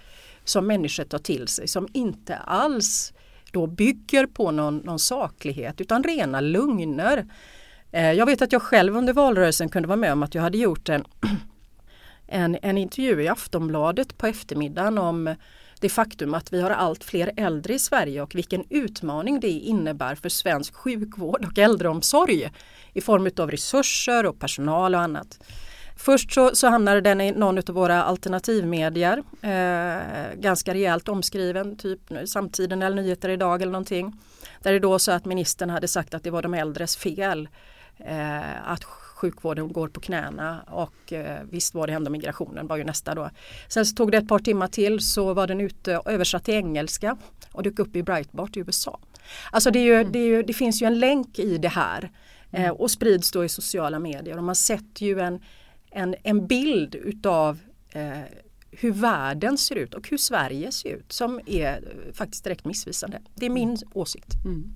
[0.43, 3.13] som människor tar till sig som inte alls
[3.51, 7.25] då bygger på någon, någon saklighet utan rena lögner.
[7.91, 10.57] Eh, jag vet att jag själv under valrörelsen kunde vara med om att jag hade
[10.57, 11.05] gjort en,
[12.27, 15.35] en, en intervju i Aftonbladet på eftermiddagen om
[15.83, 20.15] det faktum att vi har allt fler äldre i Sverige och vilken utmaning det innebär
[20.15, 22.51] för svensk sjukvård och äldreomsorg
[22.93, 25.39] i form av resurser och personal och annat.
[25.97, 31.99] Först så, så hamnade den i någon av våra alternativmedier, eh, ganska rejält omskriven, typ
[32.25, 34.13] Samtiden eller Nyheter idag eller någonting.
[34.61, 37.49] Där det då så att ministern hade sagt att det var de äldres fel
[37.97, 42.83] eh, att sjukvården går på knäna och eh, visst var det ändå migrationen var ju
[42.83, 43.29] nästa då.
[43.67, 46.53] Sen så tog det ett par timmar till så var den ute och översatt till
[46.53, 47.17] engelska
[47.51, 48.99] och dök upp i Breitbart i USA.
[49.51, 52.11] Alltså det, ju, det, ju, det finns ju en länk i det här
[52.51, 55.39] eh, och sprids då i sociala medier och man sätter ju en,
[55.91, 58.19] en, en bild utav eh,
[58.71, 63.21] hur världen ser ut och hur Sverige ser ut som är faktiskt direkt missvisande.
[63.35, 64.33] Det är min åsikt.
[64.45, 64.73] Mm.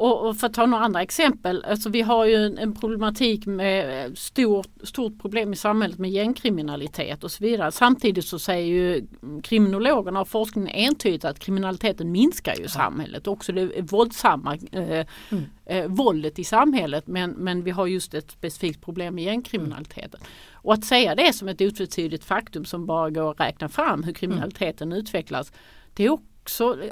[0.00, 3.46] Och, och, för att ta några andra exempel, alltså vi har ju en, en problematik
[3.46, 7.72] med stort, stort problem i samhället med gängkriminalitet och så vidare.
[7.72, 9.06] Samtidigt så säger ju
[9.42, 13.26] kriminologerna och forskningen entydigt att kriminaliteten minskar ju i samhället.
[13.26, 15.44] Också det våldsamma eh, mm.
[15.64, 20.20] eh, våldet i samhället men, men vi har just ett specifikt problem med gängkriminaliteten.
[20.20, 20.32] Mm.
[20.52, 24.12] Och att säga det som ett otvetydigt faktum som bara går att räkna fram hur
[24.12, 24.98] kriminaliteten mm.
[24.98, 25.52] utvecklas
[25.94, 26.10] det är
[26.50, 26.90] också eh,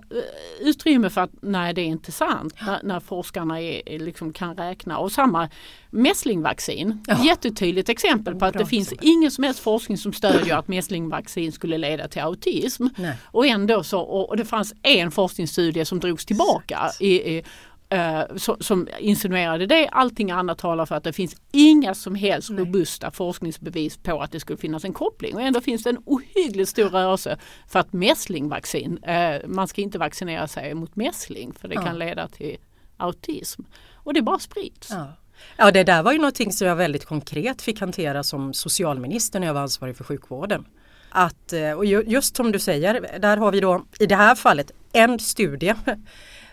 [0.61, 4.99] utrymme för att nej det är inte sant när, när forskarna är, liksom kan räkna.
[4.99, 5.49] Och samma
[5.91, 7.25] mässlingvaccin, ja.
[7.25, 11.79] jättetydligt exempel på att det finns ingen som helst forskning som stödjer att mässlingvaccin skulle
[11.79, 12.87] leda till autism.
[12.97, 13.17] Nej.
[13.25, 17.45] Och ändå så, och, det fanns en forskningsstudie som drogs tillbaka i, i
[17.89, 18.23] eh,
[18.61, 19.89] som insinuerade det.
[19.89, 22.61] Allting annat talar för att det finns inga som helst Nej.
[22.61, 25.35] robusta forskningsbevis på att det skulle finnas en koppling.
[25.35, 29.99] Och ändå finns det en ohyggligt stor rörelse för att mässlingvaccin, eh, man ska inte
[29.99, 31.83] vaccinera sig mot mässling för det ja.
[31.83, 32.57] kan leda till
[32.97, 33.63] autism.
[33.95, 34.91] Och det bara sprids.
[34.91, 35.13] Ja.
[35.57, 39.47] Ja det där var ju någonting som jag väldigt konkret fick hantera som socialminister när
[39.47, 40.65] jag var ansvarig för sjukvården.
[41.11, 44.71] Att, eh, och just som du säger, där har vi då i det här fallet
[44.93, 45.75] en studie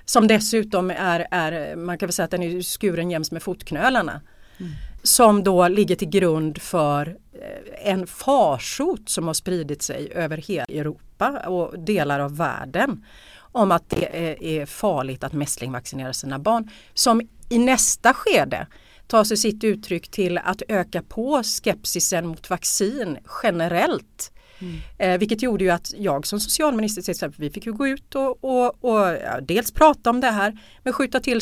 [0.06, 4.22] som dessutom är, är man kan väl säga att den är skuren jäms med fotknölarna.
[4.58, 4.72] Mm.
[5.04, 10.65] Som då ligger till grund för eh, en farsot som har spridit sig över hela
[10.65, 13.06] Europa och delar av världen
[13.38, 16.70] om att det är farligt att mässlingvaccinera sina barn.
[16.94, 18.68] Som i nästa skede
[19.08, 24.80] tar sig sitt uttryck till att öka på skepsisen mot vaccin generellt Mm.
[24.98, 28.15] Eh, vilket gjorde ju att jag som socialminister till exempel, vi fick ju gå ut
[28.15, 31.41] och, och, och ja, dels prata om det här men skjuta till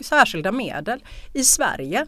[0.00, 2.06] särskilda medel i Sverige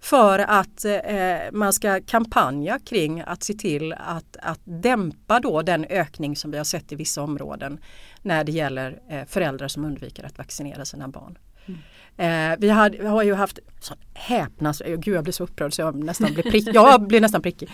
[0.00, 5.84] för att eh, man ska kampanja kring att se till att, att dämpa då den
[5.84, 7.80] ökning som vi har sett i vissa områden
[8.22, 11.38] när det gäller eh, föräldrar som undviker att vaccinera sina barn.
[11.66, 11.80] Mm.
[12.18, 15.82] Eh, vi, hade, vi, har ju haft sån häpnas, gud jag blir så upprörd så
[15.82, 16.74] jag nästan blir prickig.
[16.74, 17.70] jag blir nästan prickig.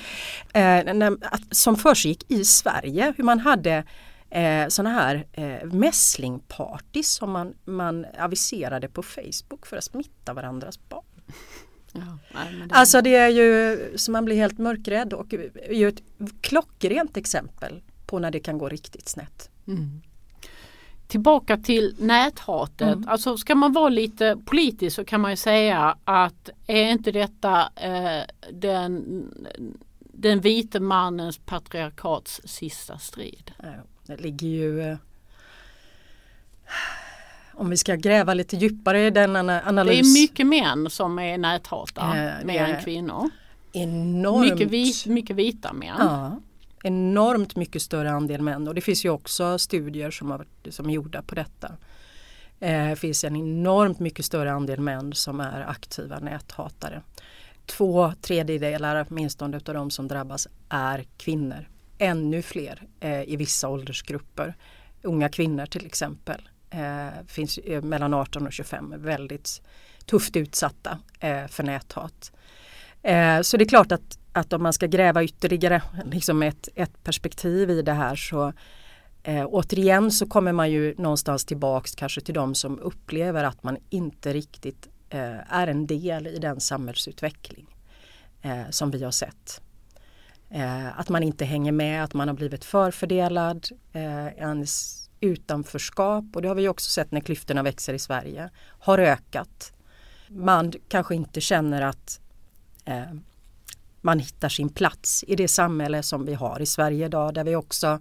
[0.55, 1.11] Eh,
[1.51, 3.85] som försiggick i Sverige, hur man hade
[4.31, 10.89] eh, sådana här eh, mässlingpartys som man, man aviserade på Facebook för att smitta varandras
[10.89, 11.05] barn.
[11.93, 12.19] Ja.
[12.33, 12.75] Det...
[12.75, 16.03] Alltså det är ju så man blir helt mörkrädd och är ju ett
[16.41, 19.51] klockrent exempel på när det kan gå riktigt snett.
[19.67, 20.03] Mm.
[21.07, 22.97] Tillbaka till näthatet.
[22.97, 23.09] Mm.
[23.09, 27.69] Alltså ska man vara lite politisk så kan man ju säga att är inte detta
[27.77, 29.05] eh, den,
[30.01, 33.51] den vite mannens patriarkats sista strid?
[34.07, 34.97] Det ligger ju eh,
[37.55, 40.15] om vi ska gräva lite djupare i den analys.
[40.15, 43.31] Det är mycket män som är näthatare, Eh, mer än kvinnor.
[43.73, 45.95] enormt, Mycket, vit, mycket vita män.
[45.99, 46.37] ja,
[46.85, 50.89] enormt mycket större andel män och det finns ju också studier som, har, varit- som
[50.91, 51.73] är gjorda på detta.
[52.61, 57.03] Eh, Det finns en enormt mycket större andel män som är aktiva näthatare.
[57.67, 61.69] Två tredjedelar åtminstone av de som drabbas är kvinnor.
[61.99, 64.55] Ännu fler eh, i vissa åldersgrupper.
[65.03, 66.49] Unga kvinnor till exempel.
[66.71, 69.63] Eh, finns eh, mellan 18 och 25 väldigt
[70.07, 72.33] tufft utsatta eh, för näthat.
[73.03, 77.05] Eh, så det är klart att, att om man ska gräva ytterligare liksom ett, ett
[77.05, 78.53] perspektiv i det här så
[79.23, 83.77] eh, återigen så kommer man ju någonstans tillbaks kanske till de som upplever att man
[83.91, 87.67] inte riktigt eh, är en del i den samhällsutveckling
[88.43, 89.61] eh, som vi har sett.
[90.51, 96.43] Eh, att man inte hänger med, att man har blivit förfördelad, eh, ens utanförskap och
[96.43, 99.73] det har vi också sett när klyftorna växer i Sverige, har ökat.
[100.29, 102.21] Man kanske inte känner att
[102.85, 103.15] eh,
[104.05, 107.57] man hittar sin plats i det samhälle som vi har i Sverige idag där vi
[107.57, 108.01] också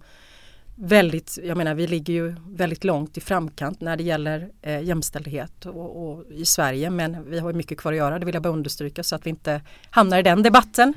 [0.74, 5.66] väldigt, jag menar vi ligger ju väldigt långt i framkant när det gäller eh, jämställdhet
[5.66, 8.52] och, och i Sverige men vi har mycket kvar att göra, det vill jag bara
[8.52, 10.94] understryka så att vi inte hamnar i den debatten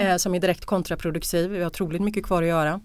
[0.00, 1.50] eh, som är direkt kontraproduktiv.
[1.50, 2.80] Vi har otroligt mycket kvar att göra.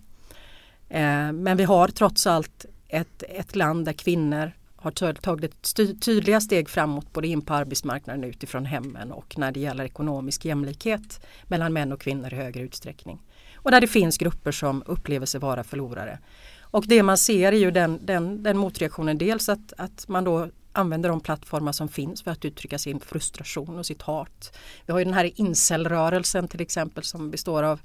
[0.89, 4.51] Eh, men vi har trots allt ett, ett land där kvinnor
[4.87, 9.83] har tagit tydliga steg framåt både in på arbetsmarknaden utifrån hemmen och när det gäller
[9.83, 13.19] ekonomisk jämlikhet mellan män och kvinnor i högre utsträckning.
[13.55, 16.19] Och där det finns grupper som upplever sig vara förlorare.
[16.61, 20.47] Och det man ser är ju den, den, den motreaktionen dels att, att man då
[20.77, 24.57] använder de plattformar som finns för att uttrycka sin frustration och sitt hat.
[24.85, 27.79] Vi har ju den här incelrörelsen till exempel som består av,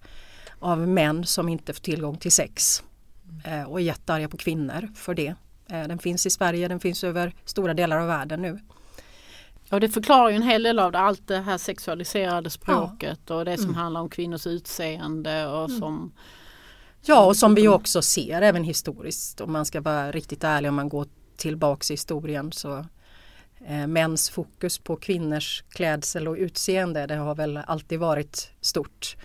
[0.58, 2.82] av män som inte får tillgång till sex
[3.44, 5.34] eh, och är jättearga på kvinnor för det.
[5.72, 8.58] Eh, den finns i Sverige, den finns över stora delar av världen nu.
[9.70, 13.44] Ja det förklarar ju en hel del av det, allt det här sexualiserade språket och
[13.44, 13.76] det som Mm.
[13.76, 16.12] handlar om kvinnors utseende och som
[17.04, 20.74] Ja och som vi också ser även historiskt om man ska vara riktigt ärlig om
[20.74, 21.06] man går
[21.36, 22.86] tillbaks i historien så
[23.66, 29.16] eh, mäns fokus på kvinnors klädsel och utseende det har väl alltid varit stort.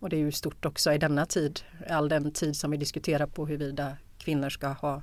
[0.00, 3.26] Och det är ju stort också i denna tid, all den tid som vi diskuterar
[3.26, 5.02] på huruvida kvinnor ska ha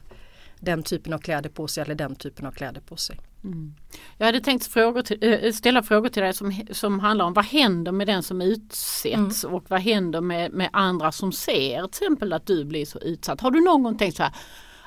[0.63, 3.19] den typen av kläder på sig eller den typen av kläder på sig.
[3.43, 3.76] Mm.
[4.17, 7.45] Jag hade tänkt frågor till, äh, ställa frågor till dig som, som handlar om vad
[7.45, 12.34] händer med den som utsätts och vad händer med, med andra som ser till exempel
[12.34, 13.41] att du blir så utsatt.
[13.41, 14.34] Har du någon gång tänkt så här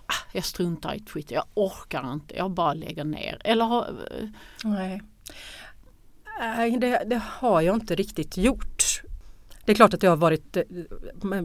[0.06, 3.40] ah, jag struntar i Twitter, jag orkar inte, jag bara lägger ner.
[3.44, 3.94] Eller har,
[4.64, 5.02] Nej,
[6.38, 8.75] Nej det, det har jag inte riktigt gjort.
[9.66, 10.62] Det är klart att det har varit, eh,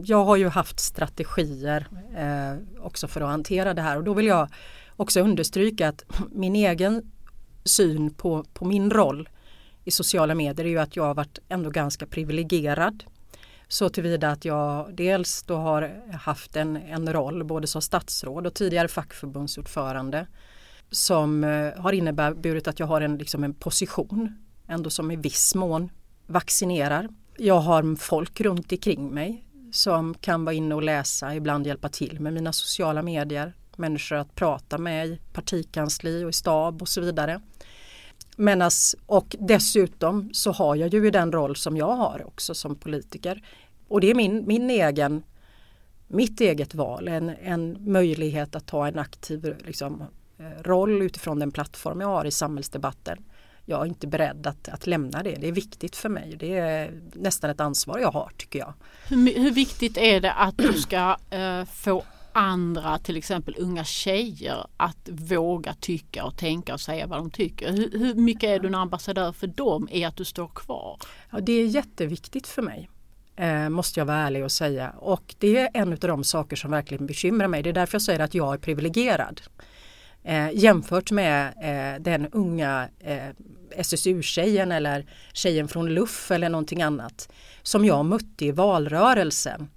[0.04, 4.26] jag har ju haft strategier eh, också för att hantera det här och då vill
[4.26, 4.48] jag
[4.96, 7.12] också understryka att min egen
[7.64, 9.28] syn på, på min roll
[9.84, 13.04] i sociala medier är ju att jag har varit ändå ganska privilegierad.
[13.68, 18.54] Så tillvida att jag dels då har haft en, en roll både som statsråd och
[18.54, 20.26] tidigare fackförbundsordförande
[20.90, 25.54] som eh, har inneburit att jag har en, liksom en position ändå som i viss
[25.54, 25.90] mån
[26.26, 27.08] vaccinerar.
[27.36, 32.20] Jag har folk runt omkring mig som kan vara inne och läsa, ibland hjälpa till
[32.20, 33.52] med mina sociala medier.
[33.76, 37.40] Människor att prata med i partikansli och i stab och så vidare.
[38.36, 43.42] Menas, och dessutom så har jag ju den roll som jag har också som politiker.
[43.88, 45.22] Och det är min, min egen,
[46.08, 50.04] mitt eget val, en, en möjlighet att ta en aktiv liksom,
[50.38, 53.24] eh, roll utifrån den plattform jag har i samhällsdebatten.
[53.64, 55.34] Jag är inte beredd att, att lämna det.
[55.34, 56.36] Det är viktigt för mig.
[56.38, 58.74] Det är nästan ett ansvar jag har tycker jag.
[59.08, 64.66] hur, hur viktigt är det att du ska eh, få andra, till exempel unga tjejer,
[64.76, 67.72] att våga tycka och tänka och säga vad de tycker?
[67.72, 70.98] Hur, hur mycket är du en ambassadör för dem i att du står kvar?
[71.30, 72.88] Ja, det är jätteviktigt för mig.
[73.36, 74.90] Eh, måste jag vara ärlig och säga.
[74.90, 77.62] Och det är en av de saker som verkligen bekymrar mig.
[77.62, 79.40] Det är därför jag säger att jag är privilegierad.
[80.24, 83.28] Eh, jämfört med eh, den unga eh,
[83.70, 89.70] SSU-tjejen eller tjejen från Luff eller någonting annat som jag mötte i valrörelsen.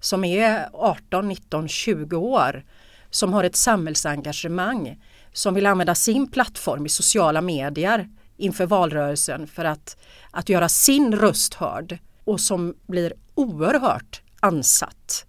[0.00, 2.64] Som är 18, 19, 20 år.
[3.10, 5.02] Som har ett samhällsengagemang.
[5.32, 9.96] Som vill använda sin plattform i sociala medier inför valrörelsen för att,
[10.30, 15.27] att göra sin röst hörd och som blir oerhört ansatt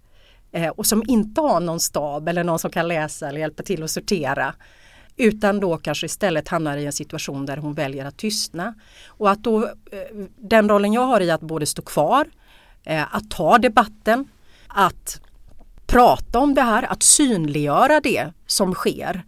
[0.52, 3.82] Eh, och som inte har någon stab eller någon som kan läsa eller hjälpa till
[3.82, 4.54] att sortera
[5.16, 8.74] utan då kanske istället hamnar i en situation där hon väljer att tystna.
[9.06, 12.26] Och att då eh, den rollen jag har i att både stå kvar,
[12.84, 14.28] eh, att ta debatten,
[14.66, 15.20] att
[15.86, 19.22] prata om det här, att synliggöra det som sker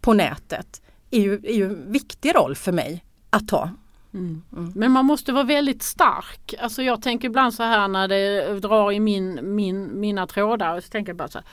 [0.00, 3.70] på nätet är ju, är ju en viktig roll för mig att ta.
[4.14, 4.42] Mm.
[4.52, 4.72] Mm.
[4.74, 6.54] Men man måste vara väldigt stark.
[6.60, 10.80] Alltså jag tänker ibland så här när det drar i min, min, mina trådar.
[10.80, 11.46] Så tänker jag bara så här,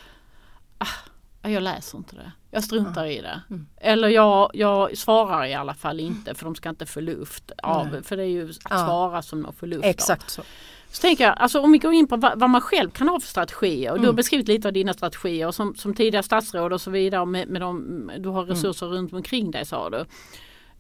[0.78, 2.32] ah, jag läser inte det.
[2.52, 3.42] Jag struntar i det.
[3.50, 3.68] Mm.
[3.78, 7.88] Eller jag, jag svarar i alla fall inte för de ska inte få luft av.
[7.92, 8.04] Nej.
[8.04, 8.86] För det är ju att ja.
[8.86, 10.30] svara som de får luft Exakt av.
[10.30, 10.44] så.
[10.92, 13.20] Så tänker jag, alltså om vi går in på vad, vad man själv kan ha
[13.20, 13.92] för strategier.
[13.92, 14.02] Och mm.
[14.02, 17.26] Du har beskrivit lite av dina strategier som, som tidigare statsråd och så vidare.
[17.26, 18.56] Med, med de, du har mm.
[18.56, 18.98] resurser mm.
[18.98, 20.06] runt omkring dig sa du.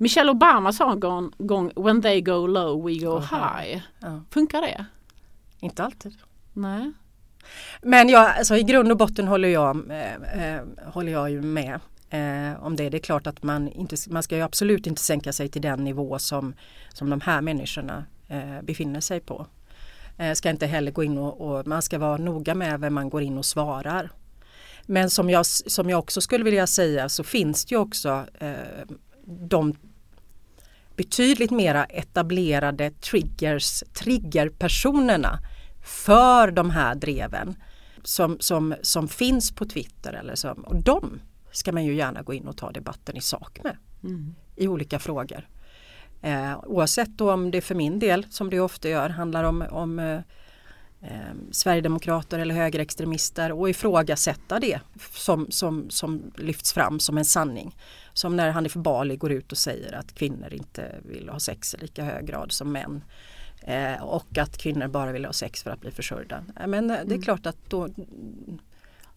[0.02, 3.82] Michelle Obama sa en gång, gång When they go low we go oh, high.
[4.00, 4.22] Ja.
[4.30, 4.86] Funkar det?
[5.60, 6.14] Inte alltid.
[6.54, 6.92] Nej.
[7.82, 11.80] Men jag, alltså, i grund och botten håller jag, eh, eh, håller jag ju med
[12.10, 12.90] eh, om det.
[12.90, 15.84] Det är klart att man, inte, man ska ju absolut inte sänka sig till den
[15.84, 16.54] nivå som,
[16.94, 19.48] som de här människorna eh, befinner sig på.
[20.18, 23.10] Eh, ska inte heller gå in och, och, man ska vara noga med vem man
[23.10, 24.12] går in och svarar.
[24.86, 28.54] Men som jag, som jag också skulle vilja säga så finns det ju också eh,
[29.26, 29.76] de
[31.00, 35.40] betydligt mera etablerade triggers, triggerpersonerna
[35.82, 37.56] för de här dreven
[38.04, 40.14] som, som, som finns på Twitter.
[40.14, 41.20] Eller som, och de
[41.52, 44.36] ska man ju gärna gå in och ta debatten i sak med mm.
[44.56, 45.48] i olika frågor.
[46.22, 50.00] Eh, oavsett då om det för min del, som det ofta gör, handlar om, om
[50.00, 50.20] eh,
[51.02, 54.80] eh, eh, Sverigedemokrater eller högerextremister och ifrågasätta det
[55.14, 57.76] som, som, som lyfts fram som en sanning.
[58.14, 61.78] Som när Hanif Bali går ut och säger att kvinnor inte vill ha sex i
[61.78, 63.04] lika hög grad som män.
[63.62, 66.44] Eh, och att kvinnor bara vill ha sex för att bli försörjda.
[66.68, 67.22] Men det är mm.
[67.22, 67.88] klart att då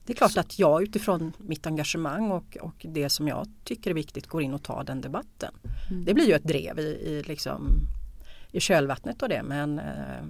[0.07, 3.95] det är klart att jag utifrån mitt engagemang och, och det som jag tycker är
[3.95, 5.55] viktigt går in och tar den debatten.
[5.91, 6.05] Mm.
[6.05, 7.69] Det blir ju ett drev i, i, liksom,
[8.53, 10.25] i kölvattnet av det men eh,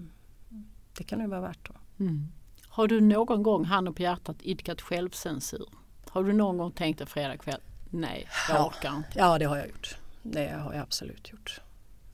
[0.99, 1.68] det kan ju vara värt.
[1.68, 2.05] Då.
[2.05, 2.28] Mm.
[2.68, 5.66] Har du någon gång, handen på hjärtat, idkat självcensur?
[6.09, 9.09] Har du någon gång tänkt en fredagkväll, nej jag orkar inte?
[9.14, 9.97] Ja det har jag gjort.
[10.22, 11.61] Det har jag absolut gjort.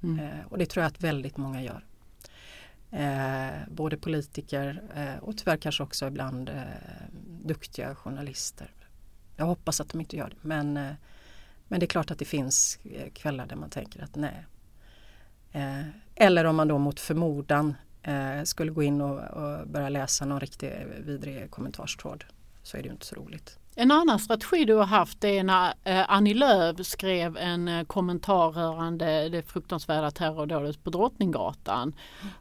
[0.03, 0.19] Mm.
[0.19, 1.85] Eh, och det tror jag att väldigt många gör.
[2.91, 6.63] Eh, både politiker eh, och tyvärr kanske också ibland eh,
[7.45, 8.71] duktiga journalister.
[9.37, 10.93] Jag hoppas att de inte gör det men, eh,
[11.69, 14.47] men det är klart att det finns eh, kvällar där man tänker att nej.
[16.15, 20.41] Eller om man då mot förmodan Eh, skulle gå in och, och börja läsa någon
[20.41, 22.25] riktig eh, vidrig kommentarstråd
[22.63, 23.59] så är det ju inte så roligt.
[23.81, 28.51] En annan strategi du har haft är när eh, Annie Lööf skrev en eh, kommentar
[28.51, 31.95] rörande det fruktansvärda terrordådet på Drottninggatan.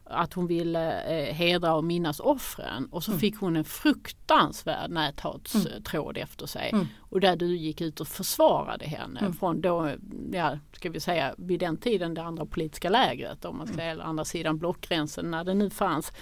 [0.04, 3.20] Att hon ville eh, hedra och minnas offren och så mm.
[3.20, 6.22] fick hon en fruktansvärd näthatstråd mm.
[6.22, 6.70] efter sig.
[6.72, 6.86] Mm.
[6.98, 9.90] Och där du gick ut och försvarade henne från då,
[10.32, 13.90] ja, ska vi säga vid den tiden det andra politiska lägret om man ska säga,
[13.90, 16.12] eller andra sidan blockgränsen när det nu fanns.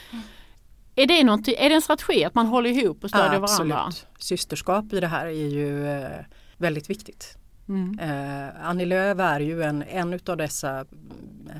[0.98, 1.20] Är det,
[1.64, 3.84] är det en strategi att man håller ihop och stödjer ja, varandra?
[3.84, 4.06] Absolut.
[4.18, 6.24] Systerskap i det här är ju eh,
[6.56, 7.38] väldigt viktigt.
[7.68, 7.98] Mm.
[7.98, 11.58] Eh, Annie Lööf är ju en, en av dessa mm,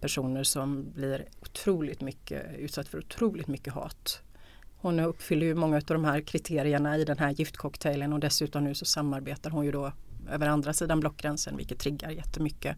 [0.00, 4.22] personer som blir otroligt mycket utsatt för otroligt mycket hat.
[4.76, 8.74] Hon uppfyller ju många av de här kriterierna i den här giftcocktailen och dessutom nu
[8.74, 9.92] så samarbetar hon ju då
[10.30, 12.76] över andra sidan blockgränsen vilket triggar jättemycket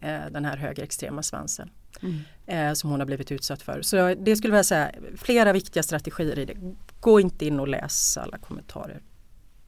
[0.00, 1.70] eh, den här högerextrema svansen
[2.02, 2.20] mm.
[2.46, 3.82] eh, som hon har blivit utsatt för.
[3.82, 6.54] Så det skulle jag säga, flera viktiga strategier i det.
[7.00, 9.02] Gå inte in och läs alla kommentarer.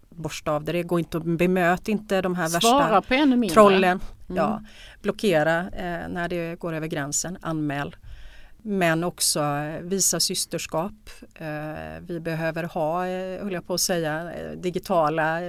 [0.08, 4.00] Borsta av det, gå inte och bemöt inte de här Svara värsta trollen.
[4.28, 4.36] Mm.
[4.36, 4.62] Ja,
[5.02, 7.96] blockera eh, när det går över gränsen, anmäl.
[8.62, 11.10] Men också eh, visa systerskap.
[11.34, 15.40] Eh, vi behöver ha, eh, höll jag på att säga, digitala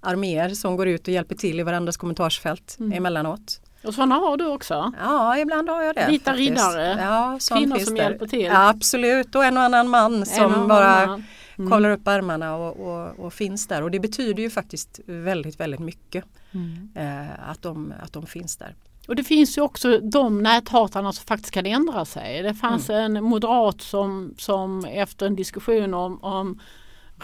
[0.00, 2.92] arméer som går ut och hjälper till i varandras kommentarsfält mm.
[2.92, 3.60] emellanåt.
[3.86, 4.92] Och sådana har du också?
[5.00, 6.06] Ja, ibland har jag det.
[6.06, 6.50] Vita faktiskt.
[6.50, 8.02] riddare, ja, kvinnor som där.
[8.02, 8.44] hjälper till.
[8.44, 11.70] Ja, absolut, och en och annan man som bara mm.
[11.70, 13.82] kollar upp armarna och, och, och, finns där.
[13.82, 16.88] Och det betyder ju faktiskt väldigt, väldigt mycket mm.
[16.94, 18.74] eh, att, de, att de finns där.
[19.08, 22.42] Och det finns ju också de näthatarna som faktiskt kan ändra sig.
[22.42, 23.16] Det fanns mm.
[23.16, 26.60] en moderat som, som efter en diskussion om, om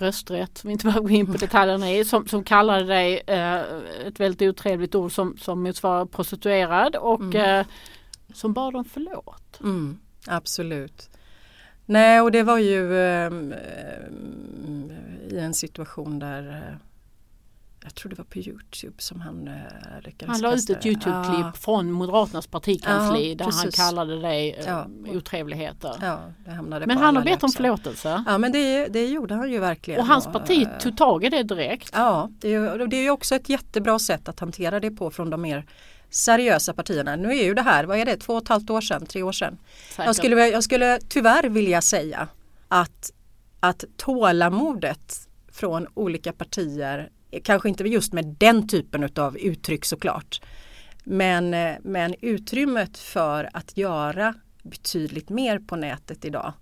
[0.01, 3.61] rösträtt, som vi inte behöver gå in på detaljerna i, som, som kallade dig eh,
[4.07, 7.61] ett väldigt otrevligt ord som, som motsvarar prostituerad och mm.
[7.61, 7.67] eh,
[8.35, 9.61] som bad om förlåt.
[9.61, 11.11] Mm, absolut.
[11.87, 13.33] Nej och det var ju eh,
[15.29, 16.79] i en situation där
[17.85, 19.55] jag tror det var på Youtube som han uh,
[20.05, 21.53] lyckades Han la ut ett Youtube-klipp ja.
[21.61, 24.87] från Moderaternas partikansli ja, där han kallade det uh, ja.
[25.09, 25.95] otrevligheter.
[26.01, 26.21] Ja,
[26.87, 28.25] men han har bett om förlåtelse.
[28.27, 30.01] Ja men det, det gjorde han ju verkligen.
[30.01, 31.91] Och hans parti och, tog tag i det direkt.
[31.95, 35.31] Ja, det är, det är ju också ett jättebra sätt att hantera det på från
[35.31, 35.67] de mer
[36.11, 37.17] seriösa partierna.
[37.17, 39.23] Nu är ju det här, vad är det, två och ett halvt år sedan, tre
[39.23, 39.59] år sedan.
[39.99, 42.29] Jag skulle, jag skulle tyvärr vilja säga
[42.69, 43.13] att,
[43.61, 47.11] att tålamodet från olika partier,
[47.45, 50.41] kanske inte just med den typen av uttryck såklart,
[51.05, 51.51] men,
[51.83, 56.53] men utrymmet för att göra betydligt mer på nätet idag,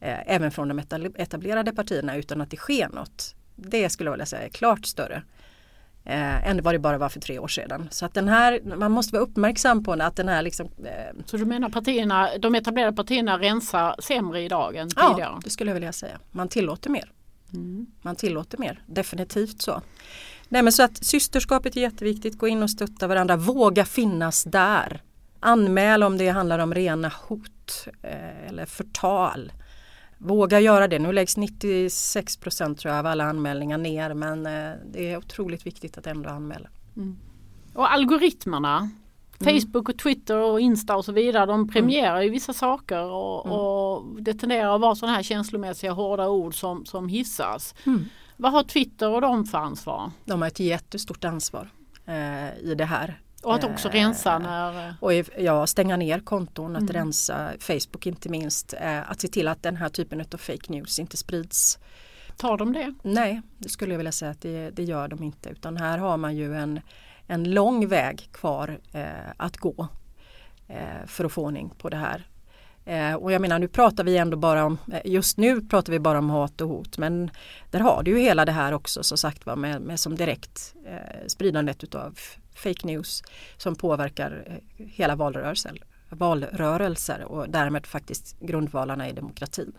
[0.00, 0.78] eh, även från de
[1.14, 5.22] etablerade partierna utan att det sker något, det skulle jag vilja säga är klart större
[6.04, 7.88] eh, än vad det bara var för tre år sedan.
[7.90, 11.36] Så att den här, man måste vara uppmärksam på att den här liksom, eh, Så
[11.36, 15.20] du menar partierna, de etablerade partierna rensar sämre idag än tidigare?
[15.20, 16.18] Ja, det skulle jag vilja säga.
[16.30, 17.12] Man tillåter mer.
[17.54, 17.86] Mm.
[18.02, 19.82] Man tillåter mer, definitivt så.
[20.48, 25.02] Nej men så att systerskapet är jätteviktigt, gå in och stötta varandra, våga finnas där.
[25.40, 29.52] Anmäl om det handlar om rena hot eh, eller förtal.
[30.18, 30.98] Våga göra det.
[30.98, 35.66] Nu läggs 96 procent tror jag av alla anmälningar ner men eh, det är otroligt
[35.66, 36.68] viktigt att ändå anmäla.
[36.96, 37.16] Mm.
[37.74, 38.90] Och algoritmerna.
[39.44, 42.24] Facebook och Twitter och Insta och så vidare de premierar mm.
[42.24, 43.58] ju vissa saker och, mm.
[43.58, 47.74] och det tenderar att vara sådana här känslomässiga hårda ord som, som hissas.
[47.86, 48.04] Mm.
[48.36, 50.10] Vad har Twitter och de för ansvar?
[50.24, 51.70] De har ett jättestort ansvar
[52.06, 53.20] eh, i det här.
[53.42, 54.94] Och att också rensa när...
[55.00, 56.92] Och ja, stänga ner konton, att mm.
[56.92, 58.74] rensa Facebook inte minst.
[58.80, 61.78] Eh, att se till att den här typen av fake news inte sprids.
[62.36, 62.94] Tar de det?
[63.02, 65.48] Nej, det skulle jag vilja säga att det, det gör de inte.
[65.48, 66.80] Utan här har man ju en,
[67.28, 69.04] en lång väg kvar eh,
[69.36, 69.88] att gå
[70.68, 72.26] eh, för att få ordning på det här.
[72.84, 75.98] Eh, och jag menar nu pratar vi ändå bara om, eh, just nu pratar vi
[75.98, 77.30] bara om hat och hot men
[77.70, 80.74] där har du ju hela det här också som sagt var med, med som direkt
[80.86, 82.18] eh, spridandet utav
[82.54, 83.22] fake news
[83.56, 89.72] som påverkar eh, hela valrörelsen, valrörelser och därmed faktiskt grundvalarna i demokratin.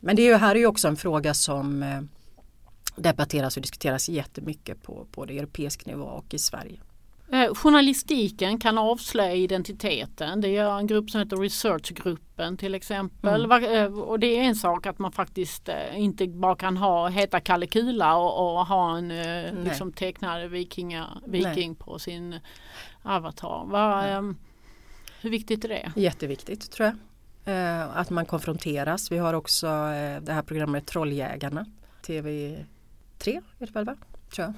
[0.00, 2.00] Men det är ju, här är ju också en fråga som eh,
[2.96, 6.80] debatteras och diskuteras jättemycket på både europeisk nivå och i Sverige.
[7.32, 10.40] Eh, journalistiken kan avslöja identiteten.
[10.40, 13.44] Det gör en grupp som heter Researchgruppen till exempel.
[13.44, 13.98] Mm.
[13.98, 18.16] Och det är en sak att man faktiskt inte bara kan ha, heta Kalle Kula
[18.16, 19.08] och, och ha en
[19.64, 21.78] liksom tecknad vikinga, viking Nej.
[21.78, 22.40] på sin
[23.02, 23.64] avatar.
[23.64, 24.36] Var, mm.
[25.20, 25.92] Hur viktigt är det?
[25.96, 26.96] Jätteviktigt tror jag.
[27.94, 29.12] Att man konfronteras.
[29.12, 29.66] Vi har också
[30.20, 31.66] det här programmet Trolljägarna.
[33.22, 33.96] TV3 är det väl va?
[34.30, 34.54] Tror jag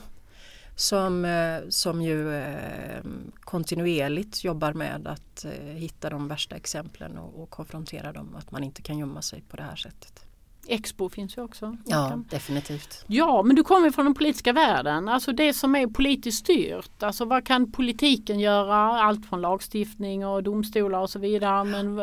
[0.77, 3.03] som, eh, som ju eh,
[3.41, 8.37] kontinuerligt jobbar med att eh, hitta de värsta exemplen och, och konfrontera dem.
[8.37, 10.25] Att man inte kan gömma sig på det här sättet.
[10.67, 11.77] Expo finns ju också.
[11.87, 13.05] Ja, definitivt.
[13.07, 15.09] Ja, men du kommer från den politiska världen.
[15.09, 17.03] Alltså det som är politiskt styrt.
[17.03, 18.77] Alltså vad kan politiken göra?
[18.77, 21.65] Allt från lagstiftning och domstolar och så vidare.
[21.65, 21.99] Men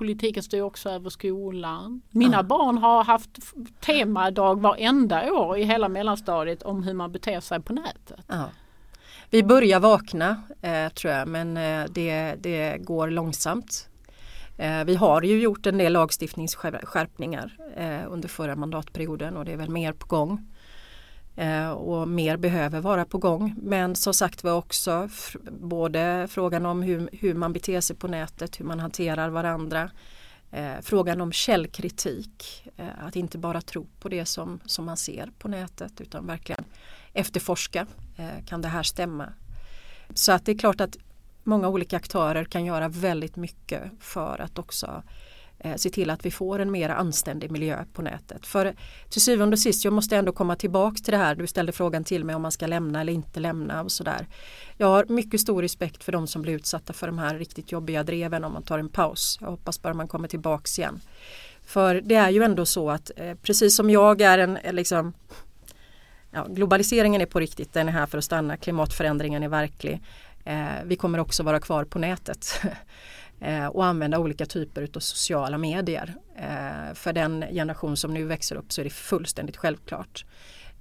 [0.00, 2.02] politiken styr också över skolan.
[2.10, 2.42] Mina ja.
[2.42, 3.30] barn har haft
[3.80, 8.24] temadag varenda år i hela mellanstadiet om hur man beter sig på nätet.
[8.26, 8.50] Ja.
[9.30, 13.88] Vi börjar vakna eh, tror jag men eh, det, det går långsamt.
[14.56, 19.56] Eh, vi har ju gjort en del lagstiftningsskärpningar eh, under förra mandatperioden och det är
[19.56, 20.46] väl mer på gång.
[21.36, 23.54] Eh, och mer behöver vara på gång.
[23.62, 25.08] Men som sagt var också
[25.50, 29.90] både frågan om hur, hur man beter sig på nätet, hur man hanterar varandra.
[30.50, 35.30] Eh, frågan om källkritik, eh, att inte bara tro på det som, som man ser
[35.38, 36.64] på nätet utan verkligen
[37.12, 37.86] efterforska.
[38.16, 39.32] Eh, kan det här stämma?
[40.14, 40.96] Så att det är klart att
[41.44, 45.02] många olika aktörer kan göra väldigt mycket för att också eh,
[45.64, 48.46] Eh, se till att vi får en mer anständig miljö på nätet.
[48.46, 48.74] För
[49.08, 52.04] till syvende och sist, jag måste ändå komma tillbaka till det här, du ställde frågan
[52.04, 54.26] till mig om man ska lämna eller inte lämna och sådär.
[54.76, 58.02] Jag har mycket stor respekt för de som blir utsatta för de här riktigt jobbiga
[58.02, 59.38] dreven om man tar en paus.
[59.40, 61.00] Jag hoppas bara man kommer tillbaks igen.
[61.62, 65.12] För det är ju ändå så att eh, precis som jag är en eh, liksom
[66.30, 70.02] ja, globaliseringen är på riktigt, den är här för att stanna, klimatförändringen är verklig.
[70.44, 72.60] Eh, vi kommer också vara kvar på nätet.
[73.40, 76.14] Eh, och använda olika typer av sociala medier.
[76.36, 80.24] Eh, för den generation som nu växer upp så är det fullständigt självklart.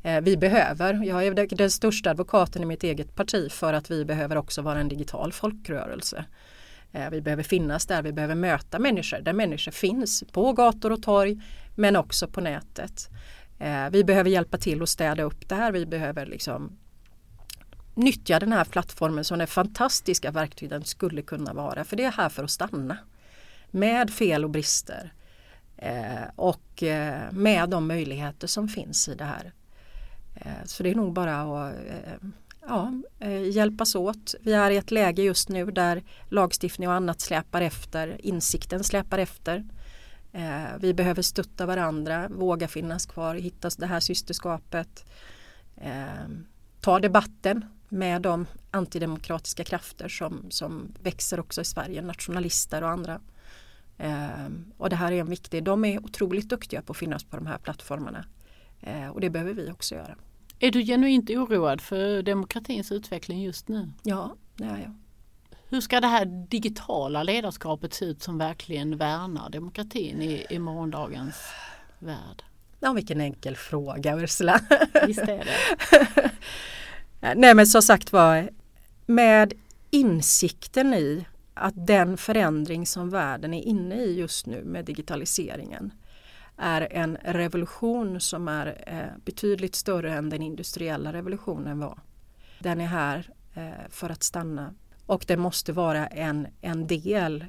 [0.04, 4.06] Eh, vi behöver, jag är den största advokaten i mitt eget parti för att vi
[4.06, 6.26] behöver också vara en digital folkrörelse.
[6.92, 11.04] Eh, vi behöver finnas där, vi behöver möta människor där människor finns på gator och
[11.04, 11.42] torg
[11.76, 13.10] men också på nätet.
[13.60, 16.78] Eh, vi behöver hjälpa till att städa upp det här, vi behöver liksom
[17.94, 21.84] nyttja den här plattformen som det fantastiska verktyg den skulle kunna vara.
[21.84, 22.98] För det är här för att stanna.
[23.72, 25.14] Med fel och brister.
[25.78, 29.52] Eh, och eh, med de möjligheter som finns i det här.
[30.36, 32.30] Eh, så det är nog bara att eh,
[32.68, 34.36] ja, eh, hjälpas åt.
[34.42, 39.18] Vi är i ett läge just nu där lagstiftning och annat släpar efter, insikten släpar
[39.18, 39.66] efter.
[40.32, 45.06] Eh, vi behöver stötta varandra, våga finnas kvar, hitta det här systerskapet.
[45.78, 46.28] Eh,
[46.82, 53.22] ta debatten med de antidemokratiska krafter som, som växer också i Sverige, nationalister och andra.
[54.78, 57.48] Och det här är en viktig, de är otroligt duktiga på att finnas på de
[57.48, 58.26] här plattformarna.
[59.14, 60.16] Och det behöver vi också göra.
[60.60, 63.92] Är du genuint oroad för demokratins utveckling just nu?
[64.04, 64.96] Ja, det är jag.
[65.70, 71.36] Hur ska det här digitala ledarskapet se ut som verkligen värnar demokratin i, i morgondagens
[72.00, 72.44] värld?
[72.80, 74.60] Ja, vilken enkel fråga Ursula.
[75.08, 76.32] Visst är det.
[77.22, 78.50] Eh, nej men som sagt var,
[79.06, 79.54] med
[79.90, 85.94] insikten i att den förändring som världen är inne i just nu med digitaliseringen
[86.58, 92.00] är en revolution som är eh, betydligt större än den industriella revolutionen var.
[92.60, 94.74] Den är här eh, för att stanna
[95.06, 97.46] och det måste vara en, en del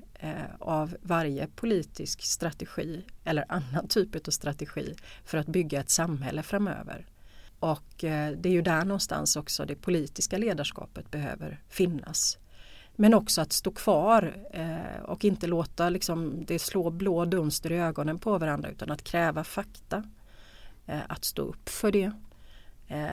[0.59, 4.95] av varje politisk strategi eller annan typ av strategi
[5.25, 7.07] för att bygga ett samhälle framöver.
[7.61, 12.39] Och eh, det är ju där någonstans också det politiska ledarskapet behöver finnas.
[12.97, 17.79] Men också att stå kvar eh, och inte låta liksom, det slå blå dunster i
[17.79, 20.05] ögonen på varandra utan att kräva fakta.
[20.87, 22.13] Eh, att stå upp för det.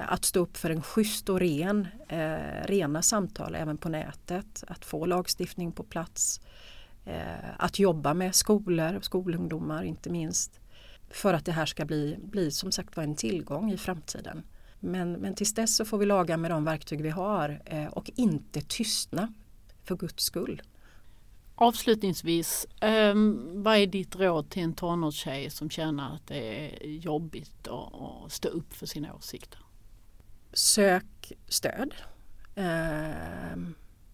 [0.08, 1.88] Att stå upp för en schysst och ren,
[2.62, 4.64] rena samtal även på nätet.
[4.68, 6.41] Att få lagstiftning på plats.
[7.58, 10.60] Att jobba med skolor och skolungdomar inte minst.
[11.10, 14.43] För att det här ska bli, bli som sagt var en tillgång i framtiden.
[14.80, 18.12] Men, men tills dess så får vi laga med de verktyg vi har eh, och
[18.16, 19.34] inte tystna
[19.84, 20.62] för Guds skull.
[21.60, 27.68] Avslutningsvis, um, vad är ditt råd till en tonårstjej som känner att det är jobbigt
[27.68, 29.60] att stå upp för sina åsikter?
[30.53, 31.93] Sök stöd
[32.55, 33.58] eh,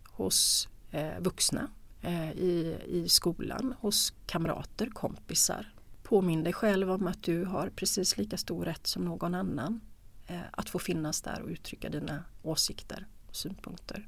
[0.06, 1.68] hos eh, vuxna
[2.02, 5.73] eh, i, i skolan, hos kamrater, kompisar.
[6.14, 9.82] Påminn dig själv om att du har precis lika stor rätt som någon annan
[10.28, 14.08] eh, att få finnas där och uttrycka dina åsikter och synpunkter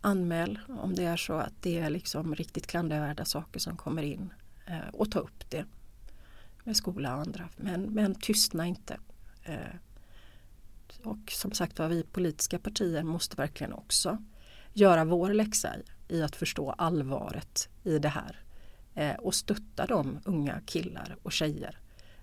[0.00, 4.32] anmäl om det är så att det är liksom riktigt klandervärda saker som kommer in
[4.66, 5.64] eh, och ta upp det
[6.64, 7.48] med skola och andra.
[7.56, 8.98] Men, men tystna inte.
[9.42, 9.76] Eh,
[11.02, 14.18] och som sagt var, vi politiska partier måste verkligen också
[14.72, 15.82] göra vår läxa i,
[16.16, 18.45] i att förstå allvaret i det här
[19.18, 21.78] och stötta de unga killar och tjejer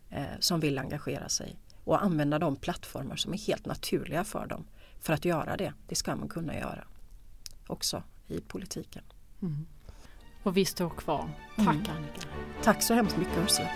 [0.09, 4.65] eh, som vill engagera sig och använda de plattformar som är helt naturliga för dem
[4.99, 5.73] för att göra det.
[5.87, 6.87] Det ska man kunna göra
[7.67, 9.03] också i politiken.
[9.41, 9.65] Mm.
[10.43, 11.29] Och vi står kvar.
[11.55, 11.97] Tack mm.
[11.97, 12.27] Annika.
[12.63, 13.69] Tack så hemskt mycket Ursula.